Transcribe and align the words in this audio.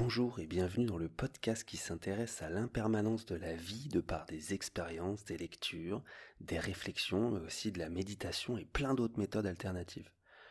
Bonjour 0.00 0.38
et 0.38 0.46
bienvenue 0.46 0.86
dans 0.86 0.96
le 0.96 1.08
podcast 1.08 1.64
qui 1.64 1.76
s'intéresse 1.76 2.40
à 2.40 2.48
l'impermanence 2.48 3.26
de 3.26 3.34
la 3.34 3.54
vie 3.54 3.88
de 3.88 4.00
par 4.00 4.26
des 4.26 4.54
expériences, 4.54 5.24
des 5.24 5.36
lectures, 5.36 6.04
des 6.40 6.60
réflexions, 6.60 7.32
mais 7.32 7.40
aussi 7.40 7.72
de 7.72 7.80
la 7.80 7.88
méditation 7.88 8.56
et 8.56 8.64
plein 8.64 8.94
d'autres 8.94 9.18
méthodes 9.18 9.46
alternatives. 9.46 10.08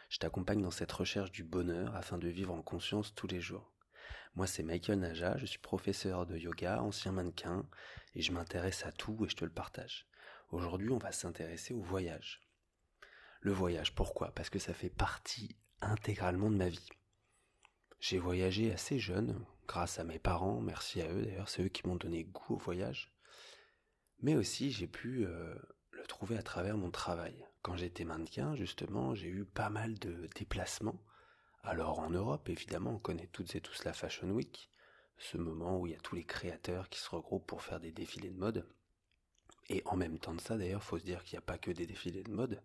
Je 0.09 0.17
t'accompagne 0.17 0.61
dans 0.61 0.69
cette 0.69 0.91
recherche 0.91 1.31
du 1.31 1.45
bonheur 1.45 1.95
afin 1.95 2.17
de 2.17 2.27
vivre 2.27 2.53
en 2.53 2.61
conscience 2.61 3.15
tous 3.15 3.27
les 3.27 3.39
jours. 3.39 3.71
Moi 4.35 4.47
c'est 4.47 4.63
Michael 4.63 4.99
Naja, 4.99 5.37
je 5.37 5.45
suis 5.45 5.59
professeur 5.59 6.25
de 6.25 6.37
yoga, 6.37 6.81
ancien 6.81 7.13
mannequin, 7.13 7.65
et 8.15 8.21
je 8.21 8.33
m'intéresse 8.33 8.85
à 8.85 8.91
tout 8.91 9.17
et 9.25 9.29
je 9.29 9.37
te 9.37 9.45
le 9.45 9.51
partage. 9.51 10.07
Aujourd'hui 10.51 10.89
on 10.89 10.97
va 10.97 11.13
s'intéresser 11.13 11.73
au 11.73 11.81
voyage. 11.81 12.41
Le 13.39 13.53
voyage, 13.53 13.95
pourquoi? 13.95 14.31
Parce 14.31 14.49
que 14.49 14.59
ça 14.59 14.73
fait 14.73 14.89
partie 14.89 15.55
intégralement 15.79 16.51
de 16.51 16.57
ma 16.57 16.67
vie. 16.67 16.89
J'ai 17.99 18.19
voyagé 18.19 18.71
assez 18.71 18.99
jeune, 18.99 19.43
grâce 19.67 19.99
à 19.99 20.03
mes 20.03 20.19
parents, 20.19 20.61
merci 20.61 21.01
à 21.01 21.11
eux 21.11 21.23
d'ailleurs, 21.23 21.49
c'est 21.49 21.63
eux 21.63 21.69
qui 21.69 21.87
m'ont 21.87 21.95
donné 21.95 22.23
goût 22.25 22.55
au 22.55 22.57
voyage. 22.57 23.11
Mais 24.21 24.35
aussi 24.35 24.71
j'ai 24.71 24.87
pu 24.87 25.25
euh, 25.25 25.55
le 25.91 26.03
trouver 26.03 26.37
à 26.37 26.43
travers 26.43 26.77
mon 26.77 26.91
travail. 26.91 27.45
Quand 27.61 27.75
j'étais 27.75 28.05
mannequin, 28.05 28.55
justement, 28.55 29.13
j'ai 29.15 29.27
eu 29.27 29.45
pas 29.45 29.69
mal 29.69 29.97
de 29.99 30.29
déplacements. 30.35 31.03
Alors 31.63 31.99
en 31.99 32.09
Europe, 32.09 32.47
évidemment, 32.49 32.91
on 32.91 32.99
connaît 32.99 33.27
toutes 33.27 33.55
et 33.55 33.61
tous 33.61 33.83
la 33.83 33.93
Fashion 33.93 34.29
Week, 34.29 34.69
ce 35.17 35.37
moment 35.37 35.79
où 35.79 35.87
il 35.87 35.93
y 35.93 35.95
a 35.95 35.99
tous 35.99 36.15
les 36.15 36.23
créateurs 36.23 36.89
qui 36.89 36.99
se 36.99 37.09
regroupent 37.09 37.47
pour 37.47 37.63
faire 37.63 37.79
des 37.79 37.91
défilés 37.91 38.29
de 38.29 38.37
mode. 38.37 38.67
Et 39.69 39.81
en 39.85 39.97
même 39.97 40.19
temps 40.19 40.35
de 40.35 40.39
ça, 40.39 40.55
d'ailleurs, 40.55 40.83
faut 40.83 40.99
se 40.99 41.03
dire 41.03 41.23
qu'il 41.23 41.35
n'y 41.35 41.43
a 41.43 41.45
pas 41.45 41.57
que 41.57 41.71
des 41.71 41.87
défilés 41.87 42.23
de 42.23 42.31
mode. 42.31 42.63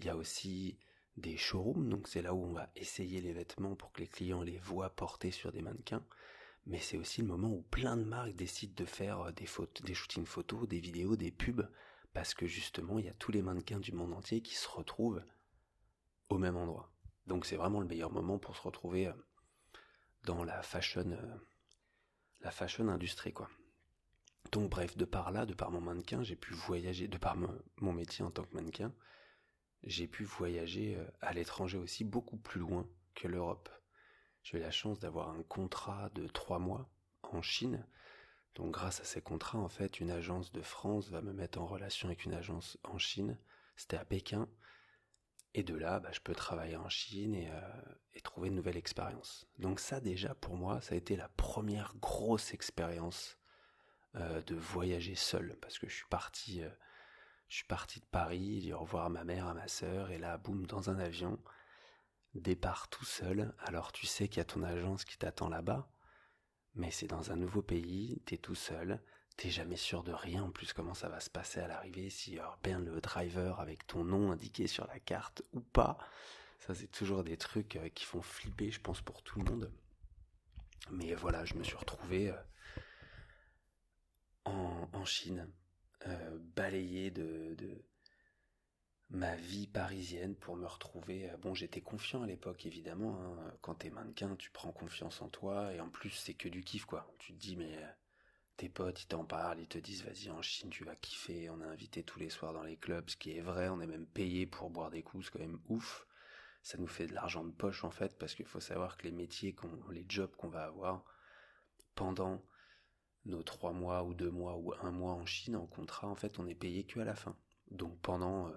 Il 0.00 0.04
y 0.04 0.10
a 0.10 0.16
aussi 0.16 0.78
des 1.20 1.36
showrooms, 1.36 1.88
donc 1.88 2.08
c'est 2.08 2.22
là 2.22 2.34
où 2.34 2.42
on 2.42 2.52
va 2.52 2.68
essayer 2.76 3.20
les 3.20 3.32
vêtements 3.32 3.76
pour 3.76 3.92
que 3.92 4.00
les 4.00 4.08
clients 4.08 4.42
les 4.42 4.58
voient 4.58 4.90
portés 4.90 5.30
sur 5.30 5.52
des 5.52 5.62
mannequins. 5.62 6.04
Mais 6.66 6.78
c'est 6.78 6.98
aussi 6.98 7.20
le 7.22 7.26
moment 7.26 7.48
où 7.48 7.62
plein 7.62 7.96
de 7.96 8.04
marques 8.04 8.34
décident 8.34 8.74
de 8.76 8.84
faire 8.84 9.20
euh, 9.20 9.32
des, 9.32 9.46
photos, 9.46 9.84
des 9.84 9.94
shootings 9.94 10.26
photos, 10.26 10.68
des 10.68 10.80
vidéos, 10.80 11.16
des 11.16 11.30
pubs, 11.30 11.68
parce 12.12 12.34
que 12.34 12.46
justement 12.46 12.98
il 12.98 13.06
y 13.06 13.08
a 13.08 13.14
tous 13.14 13.32
les 13.32 13.42
mannequins 13.42 13.80
du 13.80 13.92
monde 13.92 14.12
entier 14.12 14.42
qui 14.42 14.54
se 14.54 14.68
retrouvent 14.68 15.22
au 16.28 16.38
même 16.38 16.56
endroit. 16.56 16.92
Donc 17.26 17.46
c'est 17.46 17.56
vraiment 17.56 17.80
le 17.80 17.86
meilleur 17.86 18.10
moment 18.10 18.38
pour 18.38 18.56
se 18.56 18.62
retrouver 18.62 19.06
euh, 19.06 19.12
dans 20.24 20.44
la 20.44 20.62
fashion, 20.62 21.10
euh, 21.12 21.36
la 22.40 22.50
fashion 22.50 22.88
industrie 22.88 23.32
quoi. 23.32 23.48
Donc 24.52 24.70
bref, 24.70 24.96
de 24.96 25.04
par 25.04 25.30
là, 25.30 25.46
de 25.46 25.54
par 25.54 25.70
mon 25.70 25.80
mannequin, 25.80 26.22
j'ai 26.22 26.34
pu 26.34 26.54
voyager, 26.54 27.08
de 27.08 27.18
par 27.18 27.36
mon 27.36 27.92
métier 27.92 28.24
en 28.24 28.30
tant 28.30 28.42
que 28.42 28.54
mannequin, 28.54 28.92
j'ai 29.84 30.06
pu 30.06 30.24
voyager 30.24 30.96
euh, 30.96 31.04
à 31.20 31.32
l'étranger 31.32 31.78
aussi 31.78 32.04
beaucoup 32.04 32.36
plus 32.36 32.60
loin 32.60 32.88
que 33.14 33.28
l'Europe. 33.28 33.68
J'ai 34.42 34.58
eu 34.58 34.60
la 34.60 34.70
chance 34.70 34.98
d'avoir 34.98 35.30
un 35.30 35.42
contrat 35.42 36.10
de 36.14 36.26
trois 36.26 36.58
mois 36.58 36.90
en 37.22 37.42
Chine. 37.42 37.86
Donc 38.54 38.72
grâce 38.72 39.00
à 39.00 39.04
ces 39.04 39.22
contrats, 39.22 39.58
en 39.58 39.68
fait, 39.68 40.00
une 40.00 40.10
agence 40.10 40.52
de 40.52 40.62
France 40.62 41.08
va 41.10 41.22
me 41.22 41.32
mettre 41.32 41.60
en 41.60 41.66
relation 41.66 42.08
avec 42.08 42.24
une 42.24 42.34
agence 42.34 42.78
en 42.84 42.98
Chine. 42.98 43.38
C'était 43.76 43.96
à 43.96 44.04
Pékin. 44.04 44.48
Et 45.54 45.62
de 45.62 45.74
là, 45.74 45.98
bah, 45.98 46.10
je 46.12 46.20
peux 46.20 46.34
travailler 46.34 46.76
en 46.76 46.88
Chine 46.88 47.34
et, 47.34 47.50
euh, 47.50 47.82
et, 48.14 48.20
trouver 48.20 48.48
une 48.48 48.54
nouvelle 48.54 48.76
expérience. 48.76 49.48
Donc 49.58 49.80
ça 49.80 50.00
déjà, 50.00 50.34
pour 50.34 50.56
moi, 50.56 50.80
ça 50.80 50.94
a 50.94 50.98
été 50.98 51.16
la 51.16 51.28
première 51.28 51.94
grosse 51.96 52.54
expérience 52.54 53.36
euh, 54.14 54.42
de 54.42 54.54
voyager 54.54 55.14
seul. 55.14 55.56
Parce 55.60 55.78
que 55.78 55.88
je 55.88 55.94
suis 55.94 56.08
parti... 56.08 56.62
je 57.50 57.56
suis 57.56 57.64
parti 57.64 57.98
de 57.98 58.06
Paris, 58.06 58.60
j'ai 58.62 58.72
au 58.72 58.78
revoir 58.78 59.06
à 59.06 59.08
ma 59.08 59.24
mère, 59.24 59.48
à 59.48 59.54
ma 59.54 59.66
sœur, 59.66 60.12
et 60.12 60.18
là, 60.18 60.38
boum, 60.38 60.66
dans 60.66 60.88
un 60.88 61.00
avion, 61.00 61.36
départ 62.34 62.88
tout 62.88 63.04
seul. 63.04 63.52
Alors 63.58 63.90
tu 63.90 64.06
sais 64.06 64.28
qu'il 64.28 64.38
y 64.38 64.40
a 64.40 64.44
ton 64.44 64.62
agence 64.62 65.04
qui 65.04 65.18
t'attend 65.18 65.48
là-bas, 65.48 65.90
mais 66.76 66.92
c'est 66.92 67.08
dans 67.08 67.32
un 67.32 67.36
nouveau 67.36 67.60
pays, 67.60 68.22
t'es 68.24 68.36
tout 68.36 68.54
seul, 68.54 69.02
t'es 69.36 69.50
jamais 69.50 69.76
sûr 69.76 70.04
de 70.04 70.12
rien 70.12 70.44
en 70.44 70.50
plus 70.50 70.72
comment 70.72 70.94
ça 70.94 71.08
va 71.08 71.18
se 71.18 71.28
passer 71.28 71.58
à 71.58 71.66
l'arrivée, 71.66 72.08
si 72.08 72.34
y 72.34 72.38
aura 72.38 72.56
bien 72.62 72.78
le 72.78 73.00
driver 73.00 73.58
avec 73.58 73.84
ton 73.84 74.04
nom 74.04 74.30
indiqué 74.30 74.68
sur 74.68 74.86
la 74.86 75.00
carte 75.00 75.42
ou 75.52 75.60
pas. 75.60 75.98
Ça 76.60 76.72
c'est 76.72 76.92
toujours 76.92 77.24
des 77.24 77.36
trucs 77.36 77.74
euh, 77.74 77.88
qui 77.88 78.04
font 78.04 78.22
flipper, 78.22 78.70
je 78.70 78.80
pense, 78.80 79.00
pour 79.00 79.24
tout 79.24 79.40
le 79.40 79.50
monde. 79.50 79.72
Mais 80.92 81.14
voilà, 81.14 81.44
je 81.44 81.54
me 81.54 81.64
suis 81.64 81.76
retrouvé 81.76 82.30
euh, 82.30 82.36
en 84.44 85.04
Chine 85.04 85.50
euh, 86.06 86.38
balayer 86.56 87.10
de, 87.10 87.54
de, 87.56 87.84
ma 89.10 89.34
vie 89.36 89.66
parisienne 89.66 90.34
pour 90.36 90.56
me 90.56 90.66
retrouver. 90.66 91.30
Euh, 91.30 91.36
bon, 91.36 91.54
j'étais 91.54 91.80
confiant 91.80 92.22
à 92.22 92.26
l'époque, 92.26 92.66
évidemment. 92.66 93.20
Hein. 93.20 93.54
Quand 93.60 93.74
t'es 93.76 93.90
mannequin, 93.90 94.36
tu 94.36 94.50
prends 94.50 94.72
confiance 94.72 95.20
en 95.20 95.28
toi 95.28 95.72
et 95.74 95.80
en 95.80 95.90
plus 95.90 96.10
c'est 96.10 96.34
que 96.34 96.48
du 96.48 96.62
kiff, 96.62 96.84
quoi. 96.84 97.12
Tu 97.18 97.32
te 97.34 97.38
dis 97.38 97.56
mais 97.56 97.76
euh, 97.76 97.86
tes 98.56 98.68
potes 98.68 99.02
ils 99.02 99.08
t'en 99.08 99.24
parlent, 99.24 99.60
ils 99.60 99.68
te 99.68 99.78
disent 99.78 100.04
vas-y 100.04 100.30
en 100.30 100.42
Chine 100.42 100.70
tu 100.70 100.84
vas 100.84 100.96
kiffer. 100.96 101.50
On 101.50 101.60
est 101.60 101.64
invité 101.64 102.02
tous 102.02 102.18
les 102.18 102.30
soirs 102.30 102.52
dans 102.52 102.62
les 102.62 102.76
clubs, 102.76 103.08
ce 103.10 103.16
qui 103.16 103.36
est 103.36 103.40
vrai. 103.40 103.68
On 103.68 103.80
est 103.80 103.86
même 103.86 104.06
payé 104.06 104.46
pour 104.46 104.70
boire 104.70 104.90
des 104.90 105.02
coups, 105.02 105.26
c'est 105.26 105.32
quand 105.32 105.40
même 105.40 105.60
ouf. 105.68 106.06
Ça 106.62 106.78
nous 106.78 106.86
fait 106.86 107.06
de 107.06 107.14
l'argent 107.14 107.44
de 107.44 107.52
poche 107.52 107.84
en 107.84 107.90
fait 107.90 108.18
parce 108.18 108.34
qu'il 108.34 108.46
faut 108.46 108.60
savoir 108.60 108.96
que 108.96 109.04
les 109.04 109.12
métiers, 109.12 109.56
les 109.90 110.04
jobs 110.08 110.34
qu'on 110.36 110.48
va 110.48 110.64
avoir 110.64 111.04
pendant 111.94 112.42
nos 113.26 113.42
trois 113.42 113.72
mois 113.72 114.02
ou 114.04 114.14
deux 114.14 114.30
mois 114.30 114.56
ou 114.56 114.72
un 114.82 114.90
mois 114.90 115.12
en 115.12 115.26
Chine 115.26 115.56
en 115.56 115.66
contrat, 115.66 116.08
en 116.08 116.14
fait, 116.14 116.38
on 116.38 116.46
est 116.46 116.54
payé 116.54 116.84
que 116.84 117.00
à 117.00 117.04
la 117.04 117.14
fin. 117.14 117.36
Donc 117.70 117.98
pendant 118.00 118.48
euh, 118.48 118.52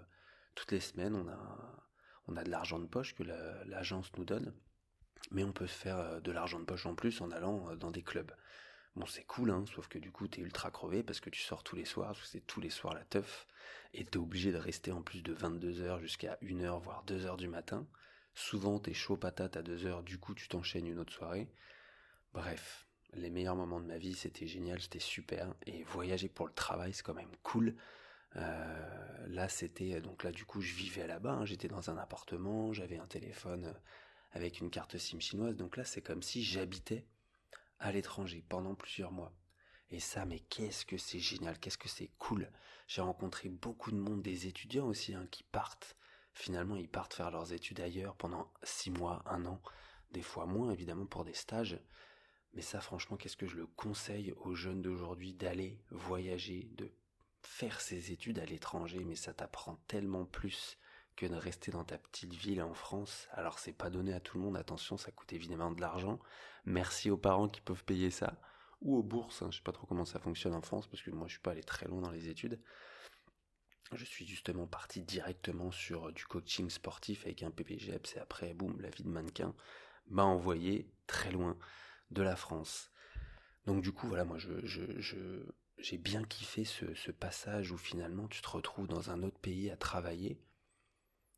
toutes 0.55 0.71
les 0.71 0.79
semaines, 0.79 1.15
on 1.15 1.27
a, 1.27 1.83
on 2.27 2.35
a 2.35 2.43
de 2.43 2.49
l'argent 2.49 2.79
de 2.79 2.85
poche 2.85 3.15
que 3.15 3.23
l'agence 3.23 4.11
nous 4.17 4.25
donne, 4.25 4.53
mais 5.31 5.43
on 5.43 5.51
peut 5.51 5.67
faire 5.67 5.97
euh, 5.97 6.19
de 6.19 6.31
l'argent 6.31 6.59
de 6.59 6.65
poche 6.65 6.85
en 6.85 6.95
plus 6.95 7.21
en 7.21 7.31
allant 7.31 7.69
euh, 7.69 7.75
dans 7.75 7.91
des 7.91 8.03
clubs. 8.03 8.31
Bon, 8.95 9.05
c'est 9.07 9.23
cool, 9.23 9.49
hein, 9.49 9.65
sauf 9.73 9.87
que 9.87 9.97
du 9.97 10.11
coup, 10.11 10.27
t'es 10.27 10.41
ultra 10.41 10.69
crevé 10.69 11.01
parce 11.01 11.19
que 11.19 11.31
tu 11.31 11.41
sors 11.41 11.63
tous 11.63 11.75
les 11.75 11.85
soirs, 11.85 12.15
c'est 12.25 12.45
tous 12.45 12.61
les 12.61 12.69
soirs 12.69 12.93
la 12.93 13.03
teuf, 13.03 13.47
et 13.93 14.05
t'es 14.05 14.17
obligé 14.17 14.51
de 14.51 14.57
rester 14.57 14.91
en 14.91 15.01
plus 15.01 15.23
de 15.23 15.33
22 15.33 15.81
heures 15.81 15.99
jusqu'à 15.99 16.37
1 16.43 16.61
heure, 16.61 16.79
voire 16.79 17.03
2 17.05 17.25
heures 17.25 17.37
du 17.37 17.47
matin. 17.47 17.87
Souvent, 18.35 18.79
t'es 18.79 18.93
chaud 18.93 19.17
patate 19.17 19.57
à 19.57 19.63
2 19.63 19.85
heures, 19.87 20.03
du 20.03 20.19
coup, 20.19 20.35
tu 20.35 20.47
t'enchaînes 20.47 20.87
une 20.87 20.99
autre 20.99 21.13
soirée. 21.13 21.51
Bref, 22.33 22.87
les 23.15 23.29
meilleurs 23.29 23.55
moments 23.55 23.79
de 23.79 23.85
ma 23.85 23.97
vie, 23.97 24.13
c'était 24.13 24.47
génial, 24.47 24.81
c'était 24.81 24.99
super. 24.99 25.53
Et 25.65 25.83
voyager 25.83 26.29
pour 26.29 26.47
le 26.47 26.53
travail, 26.53 26.93
c'est 26.93 27.03
quand 27.03 27.13
même 27.13 27.35
cool. 27.43 27.75
Euh, 28.35 29.27
là, 29.27 29.47
c'était 29.49 30.01
donc 30.01 30.23
là 30.23 30.31
du 30.31 30.45
coup, 30.45 30.61
je 30.61 30.73
vivais 30.73 31.07
là-bas. 31.07 31.33
Hein. 31.33 31.45
j'étais 31.45 31.67
dans 31.67 31.89
un 31.89 31.97
appartement, 31.97 32.73
j'avais 32.73 32.97
un 32.97 33.07
téléphone 33.07 33.65
euh, 33.65 33.73
avec 34.31 34.59
une 34.59 34.69
carte 34.69 34.97
SIM 34.97 35.19
chinoise. 35.19 35.55
Donc 35.55 35.77
là, 35.77 35.85
c'est 35.85 36.01
comme 36.01 36.23
si 36.23 36.43
j'habitais 36.43 37.05
à 37.79 37.91
l'étranger 37.91 38.43
pendant 38.47 38.75
plusieurs 38.75 39.11
mois. 39.11 39.33
Et 39.91 39.99
ça, 39.99 40.25
mais 40.25 40.39
qu'est-ce 40.39 40.85
que 40.85 40.97
c'est 40.97 41.19
génial, 41.19 41.59
qu'est-ce 41.59 41.77
que 41.77 41.89
c'est 41.89 42.09
cool. 42.17 42.49
J'ai 42.87 43.01
rencontré 43.01 43.49
beaucoup 43.49 43.91
de 43.91 43.97
monde, 43.97 44.23
des 44.23 44.47
étudiants 44.47 44.87
aussi, 44.87 45.13
hein, 45.13 45.27
qui 45.29 45.43
partent. 45.43 45.95
Finalement, 46.33 46.75
ils 46.75 46.89
partent 46.89 47.13
faire 47.13 47.29
leurs 47.29 47.53
études 47.53 47.79
ailleurs 47.79 48.15
pendant 48.15 48.51
six 48.63 48.89
mois, 48.89 49.21
un 49.27 49.45
an, 49.45 49.61
des 50.11 50.23
fois 50.23 50.47
moins 50.47 50.71
évidemment 50.71 51.05
pour 51.05 51.23
des 51.25 51.33
stages. 51.35 51.79
Mais 52.53 52.61
ça, 52.61 52.81
franchement, 52.81 53.17
qu'est-ce 53.17 53.37
que 53.37 53.47
je 53.47 53.57
le 53.57 53.65
conseille 53.65 54.33
aux 54.43 54.53
jeunes 54.53 54.81
d'aujourd'hui 54.81 55.33
d'aller 55.33 55.79
voyager, 55.89 56.69
de 56.77 56.91
faire 57.41 57.81
ses 57.81 58.11
études 58.11 58.39
à 58.39 58.45
l'étranger, 58.45 59.03
mais 59.03 59.15
ça 59.15 59.33
t'apprend 59.33 59.75
tellement 59.87 60.25
plus 60.25 60.77
que 61.15 61.25
de 61.25 61.35
rester 61.35 61.71
dans 61.71 61.83
ta 61.83 61.97
petite 61.97 62.33
ville 62.33 62.61
en 62.61 62.73
France. 62.73 63.27
Alors 63.31 63.59
c'est 63.59 63.73
pas 63.73 63.89
donné 63.89 64.13
à 64.13 64.19
tout 64.19 64.37
le 64.37 64.43
monde, 64.43 64.57
attention, 64.57 64.97
ça 64.97 65.11
coûte 65.11 65.33
évidemment 65.33 65.71
de 65.71 65.81
l'argent. 65.81 66.19
Merci 66.65 67.09
aux 67.09 67.17
parents 67.17 67.49
qui 67.49 67.61
peuvent 67.61 67.83
payer 67.83 68.09
ça, 68.09 68.39
ou 68.81 68.97
aux 68.97 69.03
bourses, 69.03 69.41
hein. 69.41 69.49
je 69.51 69.57
sais 69.57 69.63
pas 69.63 69.71
trop 69.71 69.85
comment 69.85 70.05
ça 70.05 70.19
fonctionne 70.19 70.53
en 70.53 70.61
France, 70.61 70.87
parce 70.87 71.01
que 71.01 71.11
moi 71.11 71.27
je 71.27 71.33
suis 71.33 71.41
pas 71.41 71.51
allé 71.51 71.63
très 71.63 71.87
loin 71.87 72.01
dans 72.01 72.11
les 72.11 72.29
études. 72.29 72.59
Je 73.91 74.05
suis 74.05 74.25
justement 74.25 74.65
parti 74.65 75.01
directement 75.01 75.71
sur 75.71 76.11
du 76.11 76.25
coaching 76.25 76.69
sportif 76.69 77.25
avec 77.25 77.43
un 77.43 77.51
PPGEPS 77.51 78.15
et 78.15 78.19
après, 78.19 78.53
boum, 78.55 78.79
la 78.81 78.89
vie 78.89 79.03
de 79.03 79.09
mannequin 79.09 79.53
m'a 80.07 80.23
envoyé 80.23 80.89
très 81.05 81.31
loin 81.31 81.57
de 82.13 82.21
la 82.21 82.35
France. 82.35 82.91
Donc 83.65 83.81
du 83.81 83.91
coup, 83.91 84.07
voilà, 84.07 84.25
moi, 84.25 84.37
je, 84.37 84.65
je, 84.65 84.85
j'ai 85.77 85.97
bien 85.97 86.23
kiffé 86.23 86.65
ce, 86.65 86.93
ce, 86.93 87.11
passage 87.11 87.71
où 87.71 87.77
finalement 87.77 88.27
tu 88.27 88.41
te 88.41 88.49
retrouves 88.49 88.87
dans 88.87 89.09
un 89.09 89.23
autre 89.23 89.39
pays 89.39 89.69
à 89.69 89.77
travailler. 89.77 90.41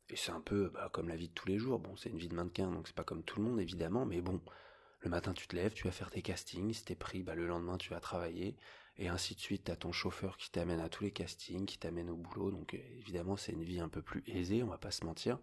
Et 0.08 0.16
c'est 0.16 0.32
un 0.32 0.40
peu 0.40 0.70
bah, 0.70 0.88
comme 0.92 1.08
la 1.08 1.16
vie 1.16 1.28
de 1.28 1.34
tous 1.34 1.48
les 1.48 1.58
jours. 1.58 1.78
Bon, 1.78 1.96
c'est 1.96 2.10
une 2.10 2.18
vie 2.18 2.28
de 2.28 2.34
mannequin, 2.34 2.70
donc 2.70 2.86
c'est 2.86 2.96
pas 2.96 3.04
comme 3.04 3.24
tout 3.24 3.40
le 3.40 3.46
monde 3.46 3.60
évidemment, 3.60 4.06
mais 4.06 4.20
bon, 4.20 4.40
le 5.00 5.10
matin 5.10 5.32
tu 5.32 5.48
te 5.48 5.56
lèves, 5.56 5.72
tu 5.72 5.84
vas 5.84 5.92
faire 5.92 6.10
tes 6.10 6.22
castings, 6.22 6.72
si 6.72 6.84
t'es 6.84 6.94
pris, 6.94 7.22
bah, 7.22 7.34
le 7.34 7.46
lendemain 7.46 7.78
tu 7.78 7.90
vas 7.90 8.00
travailler, 8.00 8.56
et 8.98 9.08
ainsi 9.08 9.34
de 9.34 9.40
suite. 9.40 9.64
T'as 9.64 9.76
ton 9.76 9.92
chauffeur 9.92 10.36
qui 10.36 10.50
t'amène 10.50 10.80
à 10.80 10.88
tous 10.88 11.04
les 11.04 11.12
castings, 11.12 11.66
qui 11.66 11.78
t'amène 11.78 12.10
au 12.10 12.16
boulot, 12.16 12.50
donc 12.50 12.74
évidemment 12.74 13.36
c'est 13.36 13.52
une 13.52 13.64
vie 13.64 13.80
un 13.80 13.88
peu 13.88 14.02
plus 14.02 14.22
aisée, 14.26 14.62
on 14.62 14.68
va 14.68 14.78
pas 14.78 14.90
se 14.92 15.04
mentir. 15.04 15.38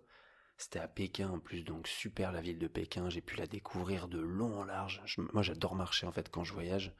C'était 0.57 0.79
à 0.79 0.87
Pékin 0.87 1.29
en 1.29 1.39
plus, 1.39 1.63
donc 1.63 1.87
super 1.87 2.31
la 2.31 2.41
ville 2.41 2.59
de 2.59 2.67
Pékin. 2.67 3.09
J'ai 3.09 3.21
pu 3.21 3.35
la 3.35 3.47
découvrir 3.47 4.07
de 4.07 4.19
long 4.19 4.59
en 4.59 4.63
large. 4.63 5.01
moi, 5.33 5.41
j'adore 5.41 5.75
marcher 5.75 6.05
en 6.05 6.11
fait 6.11 6.29
quand 6.29 6.43
je 6.43 6.53
voyage. 6.53 6.93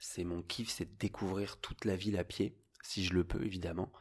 C'est 0.00 0.24
mon 0.24 0.42
kiff, 0.42 0.70
c'est 0.70 0.84
de 0.84 0.98
découvrir 0.98 1.58
toute 1.60 1.84
la 1.84 1.96
ville 1.96 2.18
à 2.18 2.24
pied, 2.24 2.56
si 2.82 3.04
je 3.04 3.14
le 3.14 3.24
peux 3.24 3.44
évidemment, 3.44 3.92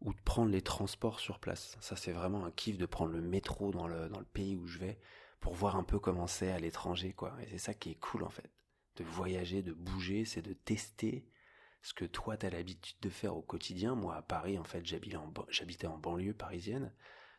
ou 0.00 0.12
de 0.12 0.20
prendre 0.22 0.50
les 0.50 0.62
transports 0.62 1.20
sur 1.20 1.38
place. 1.38 1.76
Ça, 1.80 1.96
c'est 1.96 2.12
vraiment 2.12 2.44
un 2.44 2.50
kiff 2.50 2.78
de 2.78 2.86
prendre 2.86 3.12
le 3.12 3.20
métro 3.20 3.70
dans 3.70 3.86
le, 3.86 4.08
dans 4.08 4.18
le 4.18 4.26
pays 4.26 4.56
où 4.56 4.66
je 4.66 4.78
vais 4.78 4.98
pour 5.40 5.54
voir 5.54 5.76
un 5.76 5.84
peu 5.84 5.98
comment 5.98 6.26
c'est 6.26 6.50
à 6.50 6.58
l'étranger, 6.58 7.12
quoi. 7.12 7.36
Et 7.42 7.46
c'est 7.50 7.58
ça 7.58 7.74
qui 7.74 7.90
est 7.90 8.00
cool, 8.00 8.24
en 8.24 8.30
fait. 8.30 8.50
De 8.96 9.04
voyager, 9.04 9.62
de 9.62 9.72
bouger, 9.72 10.24
c'est 10.24 10.42
de 10.42 10.54
tester 10.54 11.28
ce 11.82 11.94
que 11.94 12.04
toi, 12.04 12.36
tu 12.36 12.46
as 12.46 12.50
l'habitude 12.50 12.96
de 13.00 13.10
faire 13.10 13.36
au 13.36 13.42
quotidien. 13.42 13.94
Moi, 13.94 14.16
à 14.16 14.22
Paris, 14.22 14.58
en 14.58 14.64
fait, 14.64 14.84
j'habitais 14.84 15.86
en, 15.86 15.98
banlieue 15.98 16.34
parisienne. 16.34 16.92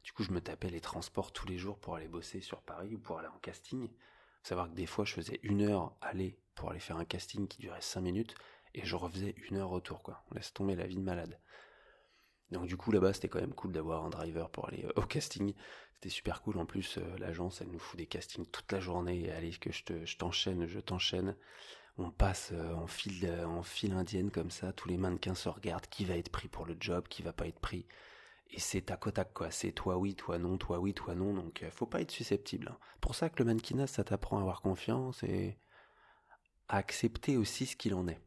Du 0.08 0.14
coup, 0.14 0.24
je 0.24 0.32
me 0.32 0.40
tapais 0.40 0.70
les 0.70 0.80
transports 0.80 1.34
tous 1.34 1.46
les 1.48 1.58
jours 1.58 1.78
pour 1.80 1.96
aller 1.96 2.08
bosser 2.08 2.40
sur 2.40 2.62
Paris 2.62 2.96
ou 2.96 2.98
pour 2.98 3.20
aller 3.20 3.28
en 3.28 3.40
casting. 3.40 3.90
Faut 3.90 4.48
savoir 4.48 4.70
que 4.70 4.74
des 4.74 4.86
fois, 4.86 5.04
je 5.04 5.12
faisais 5.12 5.38
une 5.44 5.64
heure 5.64 5.98
aller 6.00 6.40
pour 6.56 6.72
aller 6.72 6.80
faire 6.80 6.96
un 6.96 7.04
casting 7.04 7.46
qui 7.46 7.58
durait 7.58 7.82
cinq 7.82 8.00
minutes 8.00 8.34
et 8.74 8.86
je 8.86 8.96
refaisais 8.96 9.36
une 9.50 9.58
heure 9.58 9.68
retour, 9.68 10.02
quoi. 10.04 10.24
On 10.32 10.36
laisse 10.36 10.54
tomber 10.54 10.76
la 10.78 10.88
vie 10.88 10.96
de 10.96 11.02
malade. 11.02 11.38
Donc 12.52 12.68
du 12.68 12.78
coup 12.78 12.94
là-bas 12.94 13.12
c'était 13.12 13.28
quand 13.28 13.42
même 13.42 13.54
cool 13.54 13.74
d'avoir 13.74 14.06
un 14.06 14.10
driver 14.10 14.50
pour 14.50 14.70
aller 14.70 14.86
euh, 14.86 14.94
au 14.96 15.02
casting. 15.02 15.54
C'était 15.96 16.08
super 16.08 16.42
cool 16.42 16.58
en 16.58 16.66
plus 16.66 16.98
euh, 16.98 17.18
l'agence 17.18 17.60
elle 17.60 17.68
nous 17.68 17.80
fout 17.80 17.98
des 17.98 18.06
castings 18.06 18.46
toute 18.46 18.72
la 18.72 18.80
journée 18.80 19.26
et 19.26 19.32
allez 19.32 19.52
que 19.52 19.74
je 19.74 19.84
te 19.84 20.06
je 20.06 20.18
t'enchaîne, 20.18 20.66
je 20.68 20.80
t'enchaîne. 20.80 21.36
On 21.98 22.12
passe 22.12 22.52
euh, 22.54 22.74
en 22.76 22.88
file 22.88 23.30
en 23.46 23.64
file 23.64 23.92
indienne 23.92 24.32
comme 24.32 24.52
ça, 24.52 24.72
tous 24.72 24.88
les 24.88 24.98
mannequins 24.98 25.36
se 25.36 25.50
regardent 25.50 25.88
qui 25.88 26.06
va 26.06 26.16
être 26.16 26.32
pris 26.32 26.48
pour 26.48 26.66
le 26.66 26.78
job, 26.80 27.10
qui 27.10 27.24
va 27.24 27.34
pas 27.34 27.48
être 27.48 27.60
pris? 27.60 27.86
Et 28.50 28.60
c'est 28.60 28.82
tac 28.82 29.08
au 29.08 29.12
quoi, 29.34 29.52
c'est 29.52 29.72
toi 29.72 29.98
oui, 29.98 30.16
toi 30.16 30.38
non, 30.38 30.58
toi 30.58 30.80
oui, 30.80 30.94
toi 30.94 31.16
non, 31.16 31.34
donc 31.34 31.64
faut 31.72 31.86
pas 31.86 32.02
être 32.02 32.12
susceptible. 32.12 32.70
Hein. 32.72 32.78
Pour 33.02 33.14
ça 33.16 33.30
que 33.30 33.40
le 33.40 33.46
mannequinat 33.46 33.88
ça 33.88 34.04
t'apprend 34.04 34.38
à 34.38 34.42
avoir 34.42 34.62
confiance 34.62 35.22
et 35.24 35.58
à 36.70 36.78
accepter 36.78 37.38
aussi 37.38 37.66
ce 37.66 37.76
qu'il 37.76 37.94
en 37.94 38.08
est. 38.08 38.22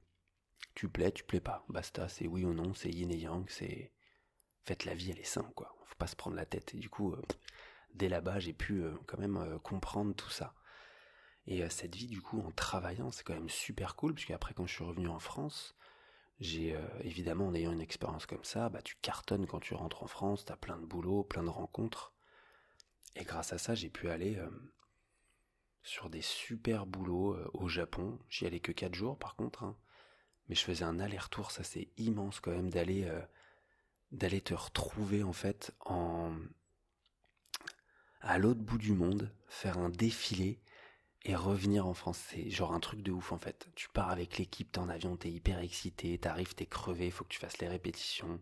Tu 0.75 0.89
plais, 0.89 1.11
tu 1.13 1.25
plais 1.25 1.41
pas, 1.41 1.65
basta, 1.69 2.09
c'est 2.09 2.27
oui 2.27 2.45
ou 2.45 2.53
non, 2.53 2.75
c'est 2.75 2.91
yin 2.91 3.11
et 3.11 3.17
yang, 3.17 3.49
c'est 3.49 3.93
fait, 4.65 4.85
la 4.85 4.95
vie, 4.95 5.11
elle 5.11 5.19
est 5.19 5.25
simple, 5.25 5.53
quoi. 5.55 5.75
Faut 5.85 5.97
pas 5.97 6.07
se 6.07 6.17
prendre 6.17 6.37
la 6.37 6.47
tête. 6.47 6.75
Et 6.75 6.79
du 6.79 6.89
coup, 6.89 7.13
euh, 7.13 7.23
dès 7.95 8.09
là-bas, 8.09 8.39
j'ai 8.39 8.53
pu 8.53 8.83
euh, 8.83 8.95
quand 9.07 9.19
même 9.19 9.37
euh, 9.37 9.59
comprendre 9.59 10.15
tout 10.15 10.31
ça. 10.31 10.55
Et 11.47 11.69
cette 11.71 11.97
vie, 11.97 12.07
du 12.07 12.21
coup, 12.21 12.41
en 12.43 12.53
travaillant, 12.53 13.11
c'est 13.11 13.25
quand 13.25 13.35
même 13.35 13.49
super 13.49 13.97
cool, 13.97 14.15
puisque 14.15 14.31
après, 14.31 14.55
quand 14.55 14.67
je 14.67 14.75
suis 14.75 14.85
revenu 14.85 15.09
en 15.09 15.19
France, 15.19 15.75
j'ai 16.41 16.77
évidemment, 17.03 17.49
en 17.49 17.55
ayant 17.55 17.73
une 17.73 17.81
expérience 17.81 18.27
comme 18.27 18.45
ça, 18.45 18.69
bah, 18.69 18.83
tu 18.83 18.97
cartonnes 19.03 19.47
quand 19.47 19.61
tu 19.61 19.75
rentres 19.75 20.03
en 20.03 20.07
France, 20.07 20.45
tu 20.45 20.53
as 20.53 20.57
plein 20.57 20.79
de 20.79 20.87
boulot, 20.87 21.23
plein 21.23 21.43
de 21.43 21.51
rencontres. 21.51 22.13
Et 23.17 23.25
grâce 23.25 23.53
à 23.53 23.59
ça, 23.59 23.75
j'ai 23.75 23.91
pu 23.91 24.09
aller 24.09 24.41
sur 25.83 26.09
des 26.11 26.23
super 26.23 26.87
boulots 26.87 27.37
au 27.53 27.69
Japon. 27.69 28.19
J'y 28.29 28.47
allais 28.47 28.61
que 28.61 28.73
4 28.73 28.95
jours, 28.95 29.19
par 29.19 29.37
contre. 29.37 29.65
Hein. 29.65 29.77
Mais 30.49 30.55
je 30.55 30.65
faisais 30.65 30.85
un 30.85 30.99
aller-retour, 30.99 31.51
ça 31.51 31.63
c'est 31.63 31.89
immense 31.97 32.41
quand 32.41 32.51
même 32.51 32.71
d'aller 32.71 33.09
d'aller 34.13 34.41
te 34.41 34.55
retrouver 34.55 35.23
en 35.23 35.33
fait 35.33 35.73
en 35.81 36.35
à 38.21 38.39
l'autre 38.39 38.61
bout 38.61 38.79
du 38.79 38.93
monde, 38.93 39.33
faire 39.49 39.79
un 39.79 39.89
défilé 39.89 40.61
et 41.25 41.35
revenir 41.37 41.87
en 41.87 41.95
France. 41.95 42.19
C'est 42.29 42.51
genre 42.51 42.73
un 42.73 42.81
truc 42.81 43.03
de 43.03 43.13
ouf 43.13 43.33
en 43.33 43.39
fait. 43.39 43.69
Tu 43.75 43.89
pars 43.89 44.11
avec 44.11 44.39
l'équipe, 44.39 44.71
t'es 44.73 44.79
en 44.79 44.89
avion, 44.89 45.17
t'es 45.17 45.31
hyper 45.31 45.59
excité, 45.61 46.19
t'arrives, 46.19 46.55
t'es 46.55 46.67
crevé, 46.67 47.11
faut 47.11 47.25
que 47.25 47.31
tu 47.31 47.39
fasses 47.41 47.59
les 47.59 47.69
répétitions. 47.69 48.41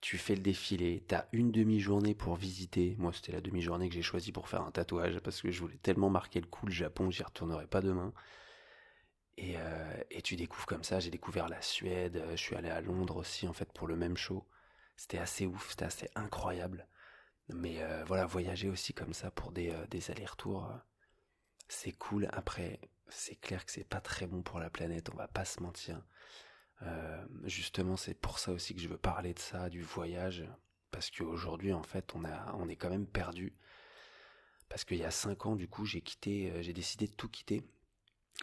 Tu 0.00 0.18
fais 0.18 0.34
le 0.34 0.42
défilé, 0.42 1.04
t'as 1.06 1.26
une 1.32 1.52
demi-journée 1.52 2.14
pour 2.14 2.34
visiter. 2.36 2.96
Moi, 2.98 3.12
c'était 3.12 3.32
la 3.32 3.40
demi-journée 3.40 3.88
que 3.88 3.94
j'ai 3.94 4.02
choisi 4.02 4.32
pour 4.32 4.48
faire 4.48 4.62
un 4.62 4.72
tatouage 4.72 5.20
parce 5.20 5.40
que 5.42 5.50
je 5.50 5.60
voulais 5.60 5.78
tellement 5.78 6.10
marquer 6.10 6.40
le 6.40 6.46
coup 6.48 6.66
le 6.66 6.72
Japon, 6.72 7.10
j'y 7.10 7.22
retournerai 7.22 7.66
pas 7.68 7.80
demain. 7.82 8.12
Et, 9.38 9.54
euh, 9.56 10.02
et 10.10 10.22
tu 10.22 10.36
découvres 10.36 10.66
comme 10.66 10.84
ça, 10.84 11.00
j'ai 11.00 11.10
découvert 11.10 11.48
la 11.48 11.62
Suède, 11.62 12.22
je 12.30 12.36
suis 12.36 12.54
allé 12.56 12.68
à 12.68 12.80
Londres 12.80 13.16
aussi 13.16 13.48
en 13.48 13.52
fait 13.52 13.72
pour 13.72 13.86
le 13.86 13.96
même 13.96 14.16
show. 14.16 14.46
C'était 14.96 15.18
assez 15.18 15.46
ouf, 15.46 15.70
c'était 15.70 15.84
assez 15.86 16.08
incroyable. 16.14 16.86
Mais 17.48 17.82
euh, 17.82 18.04
voilà, 18.06 18.26
voyager 18.26 18.68
aussi 18.68 18.94
comme 18.94 19.12
ça 19.12 19.30
pour 19.30 19.52
des, 19.52 19.70
euh, 19.70 19.86
des 19.88 20.10
allers-retours, 20.10 20.66
euh, 20.66 20.76
c'est 21.72 21.92
cool. 21.92 22.28
Après, 22.32 22.80
c'est 23.08 23.36
clair 23.36 23.64
que 23.64 23.72
c'est 23.72 23.84
pas 23.84 24.00
très 24.00 24.26
bon 24.26 24.42
pour 24.42 24.60
la 24.60 24.70
planète, 24.70 25.10
on 25.12 25.16
va 25.16 25.28
pas 25.28 25.44
se 25.44 25.60
mentir. 25.60 26.02
justement, 27.44 27.96
c'est 27.96 28.14
pour 28.14 28.38
ça 28.38 28.52
aussi 28.52 28.74
que 28.74 28.80
je 28.80 28.88
veux 28.88 28.98
parler 28.98 29.34
de 29.34 29.38
ça, 29.38 29.68
du 29.70 29.82
voyage, 29.82 30.44
parce 30.90 31.10
qu'aujourd'hui, 31.10 31.72
en 31.72 31.82
fait, 31.82 32.12
on, 32.14 32.68
est 32.68 32.76
quand 32.76 32.90
même 32.90 33.06
perdu. 33.06 33.56
Parce 34.68 34.84
qu'il 34.84 34.98
y 34.98 35.04
a 35.04 35.10
cinq 35.10 35.46
ans, 35.46 35.56
du 35.56 35.68
coup, 35.68 35.84
j'ai 35.86 36.00
quitté, 36.00 36.52
j'ai 36.62 36.72
décidé 36.72 37.06
de 37.06 37.14
tout 37.14 37.28
quitter 37.28 37.62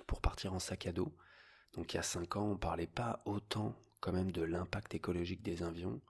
pour 0.08 0.22
partir 0.22 0.54
en 0.54 0.60
sac 0.60 0.88
à 0.88 0.92
dos. 0.92 1.14
Donc 1.74 1.94
il 1.94 1.98
y 1.98 2.00
a 2.00 2.04
cinq 2.04 2.36
ans, 2.36 2.52
on 2.52 2.58
parlait 2.58 2.88
pas 2.88 3.22
autant 3.26 3.76
quand 4.00 4.14
même 4.14 4.32
de 4.32 4.42
l'impact 4.42 4.96
écologique 4.96 5.42
des 5.42 5.62
avions 5.64 6.02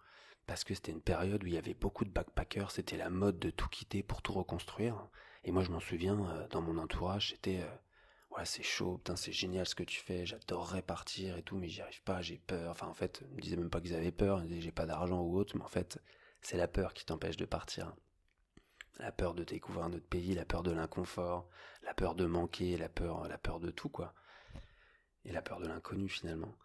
parce 0.45 0.63
que 0.63 0.73
c'était 0.73 0.91
une 0.91 1.01
période 1.01 1.43
où 1.43 1.47
il 1.47 1.53
y 1.53 1.57
avait 1.57 1.73
beaucoup 1.73 2.05
de 2.05 2.09
backpackers, 2.09 2.71
c'était 2.71 2.97
la 2.97 3.09
mode 3.09 3.39
de 3.39 3.51
tout 3.51 3.69
quitter 3.69 4.01
pour 4.01 4.21
tout 4.21 4.33
reconstruire. 4.33 5.07
Et 5.43 5.51
moi 5.51 5.63
je 5.63 5.71
m'en 5.71 5.79
souviens, 5.79 6.19
euh, 6.29 6.47
dans 6.49 6.61
mon 6.61 6.77
entourage, 6.77 7.31
c'était 7.31 7.61
euh, 7.61 8.35
ouais 8.35 8.45
c'est 8.45 8.63
chaud, 8.63 8.97
putain 8.97 9.15
c'est 9.15 9.31
génial 9.31 9.65
ce 9.65 9.75
que 9.75 9.83
tu 9.83 9.99
fais, 9.99 10.25
j'adorerais 10.25 10.81
partir 10.81 11.37
et 11.37 11.43
tout, 11.43 11.57
mais 11.57 11.69
j'y 11.69 11.81
arrive 11.81 12.03
pas, 12.03 12.21
j'ai 12.21 12.37
peur. 12.37 12.71
Enfin 12.71 12.87
en 12.87 12.93
fait, 12.93 13.21
ils 13.29 13.35
me 13.35 13.41
disaient 13.41 13.55
même 13.57 13.69
pas 13.69 13.81
qu'ils 13.81 13.95
avaient 13.95 14.11
peur, 14.11 14.41
ils 14.41 14.47
disaient 14.47 14.61
j'ai 14.61 14.71
pas 14.71 14.85
d'argent 14.85 15.21
ou 15.21 15.37
autre, 15.37 15.55
mais 15.57 15.63
en 15.63 15.69
fait 15.69 15.99
c'est 16.41 16.57
la 16.57 16.67
peur 16.67 16.93
qui 16.93 17.05
t'empêche 17.05 17.37
de 17.37 17.45
partir. 17.45 17.95
La 18.99 19.11
peur 19.11 19.33
de 19.33 19.43
découvrir 19.43 19.85
un 19.85 19.93
autre 19.93 20.07
pays, 20.07 20.35
la 20.35 20.45
peur 20.45 20.61
de 20.63 20.71
l'inconfort, 20.71 21.47
la 21.83 21.93
peur 21.93 22.15
de 22.15 22.25
manquer, 22.25 22.77
la 22.77 22.89
peur, 22.89 23.27
la 23.27 23.37
peur 23.37 23.59
de 23.59 23.71
tout 23.71 23.89
quoi. 23.89 24.13
Et 25.25 25.31
la 25.31 25.41
peur 25.41 25.59
de 25.59 25.67
l'inconnu 25.67 26.09
finalement. 26.09 26.55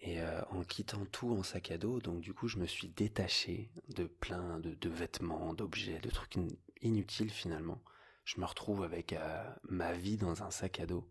Et 0.00 0.20
euh, 0.20 0.42
en 0.50 0.62
quittant 0.64 1.04
tout 1.06 1.30
en 1.30 1.42
sac 1.42 1.70
à 1.70 1.78
dos, 1.78 2.00
donc 2.00 2.20
du 2.20 2.34
coup 2.34 2.48
je 2.48 2.58
me 2.58 2.66
suis 2.66 2.88
détaché 2.88 3.70
de 3.88 4.04
plein 4.04 4.58
de, 4.58 4.88
vêtements, 4.88 5.54
d'objets, 5.54 6.00
de 6.00 6.10
trucs 6.10 6.38
inutiles 6.82 7.30
finalement. 7.30 7.82
Je 8.24 8.40
me 8.40 8.46
retrouve 8.46 8.82
avec 8.84 9.12
euh, 9.12 9.54
ma 9.64 9.92
vie 9.92 10.16
dans 10.16 10.42
un 10.42 10.50
sac 10.50 10.80
à 10.80 10.86
dos. 10.86 11.10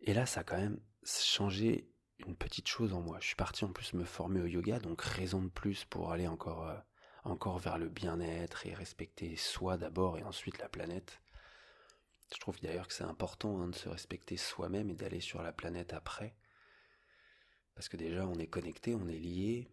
Et 0.00 0.14
là 0.14 0.26
ça 0.26 0.40
a 0.40 0.44
quand 0.44 0.56
même 0.56 0.80
changé 1.04 1.90
une 2.18 2.36
petite 2.36 2.68
chose 2.68 2.92
en 2.92 3.00
moi. 3.00 3.18
Je 3.20 3.28
suis 3.28 3.36
parti 3.36 3.64
en 3.64 3.72
plus 3.72 3.92
me 3.94 4.04
former 4.04 4.40
au 4.40 4.46
yoga, 4.46 4.78
donc 4.80 5.00
raison 5.02 5.42
de 5.42 5.48
plus 5.48 5.84
pour 5.84 6.12
aller 6.12 6.26
encore, 6.26 6.68
euh, 6.68 6.78
encore 7.24 7.58
vers 7.58 7.78
le 7.78 7.88
bien-être 7.88 8.66
et 8.66 8.74
respecter 8.74 9.36
soi 9.36 9.76
d'abord 9.76 10.18
et 10.18 10.24
ensuite 10.24 10.58
la 10.58 10.68
planète. 10.68 11.20
Je 12.34 12.40
trouve 12.40 12.60
d'ailleurs 12.60 12.88
que 12.88 12.94
c'est 12.94 13.04
important 13.04 13.60
hein, 13.60 13.68
de 13.68 13.74
se 13.74 13.88
respecter 13.88 14.36
soi-même 14.36 14.90
et 14.90 14.94
d'aller 14.94 15.20
sur 15.20 15.42
la 15.42 15.52
planète 15.52 15.94
après. 15.94 16.34
Parce 17.74 17.88
que 17.88 17.96
déjà, 17.96 18.26
on 18.26 18.34
est 18.34 18.48
connecté, 18.48 18.94
on 18.94 19.08
est 19.08 19.18
lié. 19.18 19.68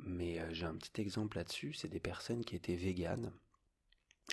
Mais 0.00 0.40
euh, 0.40 0.52
j'ai 0.52 0.66
un 0.66 0.74
petit 0.74 1.00
exemple 1.00 1.38
là-dessus, 1.38 1.72
c'est 1.72 1.88
des 1.88 2.00
personnes 2.00 2.44
qui 2.44 2.54
étaient 2.54 2.76
véganes. 2.76 3.32